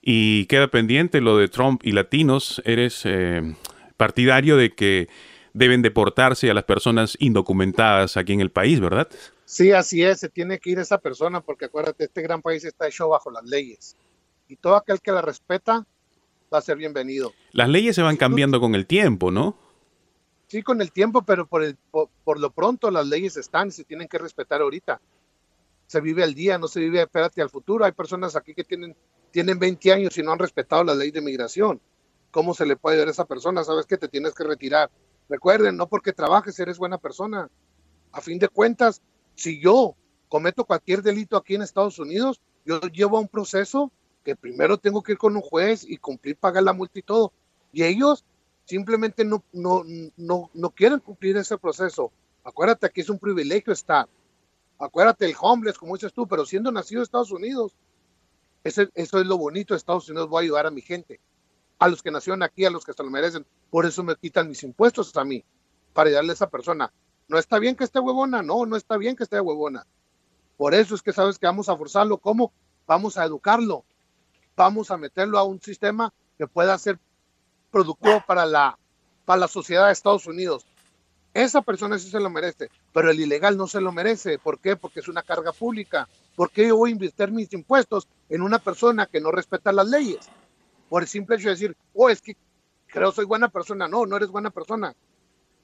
Y 0.02 0.46
queda 0.48 0.68
pendiente 0.68 1.22
lo 1.22 1.38
de 1.38 1.48
Trump 1.48 1.82
y 1.84 1.94
latinos. 1.94 2.62
Eres 2.66 3.02
eh, 3.06 3.56
partidario 3.96 4.58
de 4.58 4.76
que 4.76 5.08
deben 5.54 5.82
deportarse 5.82 6.52
a 6.52 6.54
las 6.54 6.66
personas 6.66 7.16
indocumentadas 7.20 8.18
aquí 8.18 8.34
en 8.34 8.42
el 8.42 8.52
país, 8.52 8.80
¿verdad? 8.80 9.08
Sí, 9.46 9.72
así 9.72 10.04
es. 10.04 10.20
Se 10.20 10.30
tiene 10.30 10.60
que 10.60 10.72
ir 10.72 10.80
esa 10.80 10.98
persona 10.98 11.42
porque 11.42 11.66
acuérdate, 11.66 12.06
este 12.06 12.22
gran 12.22 12.42
país 12.42 12.66
está 12.66 12.88
hecho 12.88 13.08
bajo 13.08 13.32
las 13.32 13.46
leyes. 13.46 13.96
Y 14.50 14.58
todo 14.58 14.76
aquel 14.76 15.00
que 15.00 15.12
la 15.12 15.22
respeta 15.22 15.86
va 16.54 16.58
a 16.58 16.62
ser 16.62 16.78
bienvenido. 16.78 17.34
Las 17.52 17.70
leyes 17.70 17.96
se 17.96 18.02
van 18.02 18.18
cambiando 18.18 18.60
con 18.60 18.76
el 18.76 18.86
tiempo, 18.86 19.32
¿no? 19.32 19.58
Sí 20.54 20.62
con 20.62 20.82
el 20.82 20.92
tiempo, 20.92 21.24
pero 21.24 21.48
por, 21.48 21.64
el, 21.64 21.76
por, 21.90 22.40
lo 22.40 22.52
pronto 22.52 22.92
las 22.92 23.08
leyes 23.08 23.38
están 23.38 23.70
y 23.70 23.72
se 23.72 23.86
tienen 23.86 24.08
que 24.08 24.20
respetar 24.20 24.62
ahorita. 24.62 25.02
Se 25.88 26.00
vive 26.00 26.24
al 26.24 26.36
día, 26.36 26.60
no 26.60 26.68
se 26.68 26.80
vive, 26.80 27.02
espérate, 27.02 27.42
al 27.42 27.50
futuro. 27.50 27.86
Hay 27.86 27.92
personas 27.92 28.36
aquí 28.36 28.54
que 28.54 28.64
tienen, 28.64 28.96
tienen 29.32 29.58
20 29.58 29.92
años 29.92 30.16
y 30.16 30.22
no 30.22 30.32
han 30.32 30.38
respetado 30.38 30.84
la 30.84 30.94
ley 30.94 31.10
de 31.10 31.22
migración. 31.22 31.82
¿Cómo 32.30 32.54
se 32.54 32.68
le 32.68 32.76
puede 32.76 32.98
ver 32.98 33.08
a 33.08 33.12
esa 33.12 33.26
persona? 33.26 33.64
Sabes 33.64 33.88
que 33.88 33.98
te 33.98 34.08
tienes 34.08 34.36
que 34.36 34.44
retirar. 34.44 34.92
Recuerden, 35.28 35.76
no 35.76 35.88
porque 35.88 36.14
trabajes 36.14 36.60
eres 36.60 36.78
buena 36.78 37.00
persona. 37.00 37.50
A 38.12 38.22
fin 38.22 38.38
de 38.38 38.48
cuentas, 38.48 39.02
si 39.34 39.60
yo 39.60 39.96
cometo 40.30 40.66
cualquier 40.66 41.02
delito 41.02 41.36
aquí 41.36 41.56
en 41.56 41.64
Estados 41.64 41.98
Unidos, 41.98 42.40
yo 42.64 42.80
llevo 42.80 43.18
a 43.18 43.22
un 43.22 43.28
proceso 43.28 43.92
que 44.24 44.36
primero 44.36 44.78
tengo 44.78 45.02
que 45.02 45.14
ir 45.14 45.18
con 45.18 45.36
un 45.36 45.42
juez 45.42 45.84
y 45.84 45.98
cumplir, 45.98 46.38
pagar 46.38 46.62
la 46.62 46.74
multa 46.74 47.00
y 47.00 47.02
todo. 47.02 47.34
Y 47.72 47.84
ellos 47.84 48.24
simplemente 48.66 49.26
no, 49.26 49.44
no, 49.52 49.84
no, 50.18 50.50
no 50.54 50.70
quieren 50.72 51.00
cumplir 51.00 51.38
ese 51.38 51.58
proceso. 51.58 52.12
Acuérdate 52.44 52.90
que 52.90 53.02
es 53.02 53.10
un 53.10 53.20
privilegio 53.20 53.74
estar. 53.74 54.08
Acuérdate 54.80 55.26
el 55.26 55.36
homeless, 55.40 55.78
como 55.78 55.96
dices 55.96 56.14
tú, 56.14 56.28
pero 56.28 56.46
siendo 56.46 56.72
nacido 56.72 57.00
en 57.00 57.04
Estados 57.04 57.32
Unidos, 57.32 57.76
eso, 58.64 58.84
eso 58.96 59.20
es 59.20 59.26
lo 59.26 59.38
bonito 59.38 59.76
Estados 59.76 60.10
Unidos, 60.10 60.30
voy 60.30 60.44
a 60.44 60.46
ayudar 60.46 60.68
a 60.68 60.72
mi 60.72 60.82
gente, 60.82 61.20
a 61.80 61.88
los 61.88 62.02
que 62.02 62.12
nacieron 62.12 62.44
aquí, 62.44 62.66
a 62.66 62.70
los 62.70 62.84
que 62.84 62.94
se 62.94 63.04
lo 63.04 63.10
merecen. 63.10 63.46
Por 63.70 63.86
eso 63.86 64.04
me 64.04 64.16
quitan 64.16 64.50
mis 64.50 64.64
impuestos 64.64 65.16
a 65.16 65.24
mí, 65.24 65.44
para 65.94 66.10
ayudarle 66.10 66.32
a 66.32 66.34
esa 66.34 66.50
persona. 66.50 66.92
No 67.28 67.38
está 67.38 67.60
bien 67.60 67.76
que 67.76 67.84
esté 67.84 68.00
huevona, 68.00 68.42
no, 68.42 68.66
no 68.66 68.76
está 68.76 68.98
bien 68.98 69.16
que 69.16 69.24
esté 69.24 69.40
huevona. 69.40 69.86
Por 70.58 70.74
eso 70.74 70.96
es 70.96 71.02
que 71.02 71.14
sabes 71.14 71.40
que 71.40 71.46
vamos 71.46 71.70
a 71.70 71.78
forzarlo. 71.78 72.18
¿Cómo? 72.18 72.52
Vamos 72.86 73.18
a 73.18 73.26
educarlo. 73.26 73.86
Vamos 74.56 74.92
a 74.92 74.98
meterlo 74.98 75.40
a 75.40 75.44
un 75.44 75.62
sistema 75.62 76.14
que 76.38 76.48
pueda 76.48 76.78
ser 76.78 77.00
productivo 77.74 78.24
para 78.26 78.46
la, 78.46 78.78
para 79.26 79.40
la 79.40 79.48
sociedad 79.48 79.88
de 79.88 79.94
Estados 79.94 80.28
Unidos. 80.28 80.66
Esa 81.34 81.64
persona 81.64 81.98
sí 81.98 82.12
se 82.12 82.20
lo 82.20 82.30
merece, 82.30 82.70
pero 82.94 83.10
el 83.10 83.20
ilegal 83.20 83.58
no 83.58 83.66
se 83.66 83.82
lo 83.82 83.92
merece. 83.92 84.38
¿Por 84.38 84.60
qué? 84.60 84.76
Porque 84.76 85.00
es 85.00 85.08
una 85.08 85.24
carga 85.24 85.52
pública. 85.52 86.08
¿Por 86.36 86.52
qué 86.52 86.68
yo 86.68 86.78
voy 86.78 86.92
a 86.92 86.94
invertir 86.94 87.32
mis 87.32 87.52
impuestos 87.54 88.08
en 88.30 88.44
una 88.44 88.60
persona 88.60 89.08
que 89.08 89.20
no 89.20 89.32
respeta 89.32 89.72
las 89.72 89.88
leyes? 89.88 90.30
Por 90.90 91.02
el 91.02 91.08
simple 91.08 91.38
hecho 91.38 91.48
de 91.48 91.56
decir, 91.56 91.78
oh, 91.96 92.10
es 92.10 92.22
que 92.22 92.38
creo 92.86 93.12
soy 93.12 93.26
buena 93.26 93.50
persona. 93.50 93.88
No, 93.88 94.06
no 94.06 94.18
eres 94.18 94.30
buena 94.30 94.52
persona. 94.52 94.96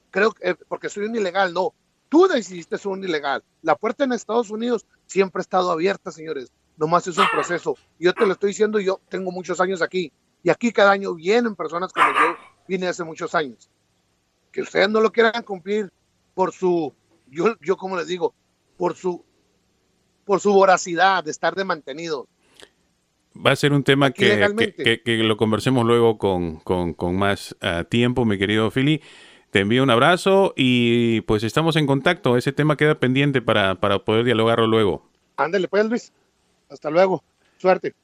Creo 0.10 0.32
que 0.32 0.50
eh, 0.50 0.56
porque 0.68 0.90
soy 0.90 1.06
un 1.06 1.16
ilegal. 1.16 1.54
No, 1.54 1.76
tú 2.10 2.28
decidiste 2.28 2.80
ser 2.80 2.92
un 2.92 3.04
ilegal. 3.04 3.44
La 3.62 3.76
puerta 3.76 4.04
en 4.04 4.14
Estados 4.14 4.50
Unidos 4.50 4.88
siempre 5.06 5.42
ha 5.42 5.44
estado 5.44 5.72
abierta, 5.72 6.12
señores. 6.12 6.52
Nomás 6.78 7.06
es 7.06 7.18
un 7.20 7.28
proceso. 7.32 7.76
Yo 8.00 8.14
te 8.14 8.26
lo 8.26 8.34
estoy 8.34 8.50
diciendo, 8.50 8.80
yo 8.80 9.00
tengo 9.10 9.32
muchos 9.32 9.60
años 9.62 9.84
aquí. 9.84 10.12
Y 10.44 10.50
aquí 10.50 10.72
cada 10.72 10.92
año 10.92 11.14
vienen 11.14 11.56
personas 11.56 11.92
como 11.92 12.08
yo 12.08 12.38
vine 12.68 12.88
hace 12.88 13.04
muchos 13.04 13.36
años. 13.36 13.70
Que 14.52 14.62
ustedes 14.62 14.90
no 14.90 15.02
lo 15.02 15.12
quieran 15.12 15.44
cumplir 15.44 15.92
por 16.34 16.54
su, 16.54 16.94
yo, 17.28 17.56
yo 17.62 17.76
como 17.78 17.98
les 17.98 18.08
digo, 18.08 18.34
por 18.78 18.96
su, 18.96 19.24
por 20.26 20.40
su 20.40 20.54
voracidad 20.54 21.24
de 21.24 21.32
estar 21.32 21.56
de 21.56 21.66
mantenido. 21.66 22.28
Va 23.46 23.52
a 23.52 23.56
ser 23.56 23.74
un 23.74 23.84
tema 23.84 24.12
que, 24.12 25.02
que, 25.04 25.18
lo 25.18 25.38
conversemos 25.38 25.86
luego 25.86 26.18
con, 26.18 26.58
con, 26.60 26.94
con 26.94 27.18
más 27.18 27.56
uh, 27.62 27.84
tiempo, 27.84 28.26
mi 28.26 28.38
querido 28.38 28.72
Philly. 28.72 29.02
Te 29.52 29.60
envío 29.60 29.82
un 29.82 29.90
abrazo 29.90 30.54
y 30.56 31.22
pues 31.22 31.44
estamos 31.44 31.76
en 31.76 31.88
contacto. 31.88 32.38
Ese 32.38 32.54
tema 32.54 32.78
queda 32.78 33.00
pendiente 33.00 33.42
para, 33.42 33.76
para 33.76 34.00
poder 34.00 34.24
dialogarlo 34.24 34.68
luego. 34.68 35.10
Ándale 35.38 35.68
pues, 35.68 35.86
Luis. 35.86 36.14
Hasta 36.70 36.90
luego. 36.90 37.24
Suerte. 37.58 37.96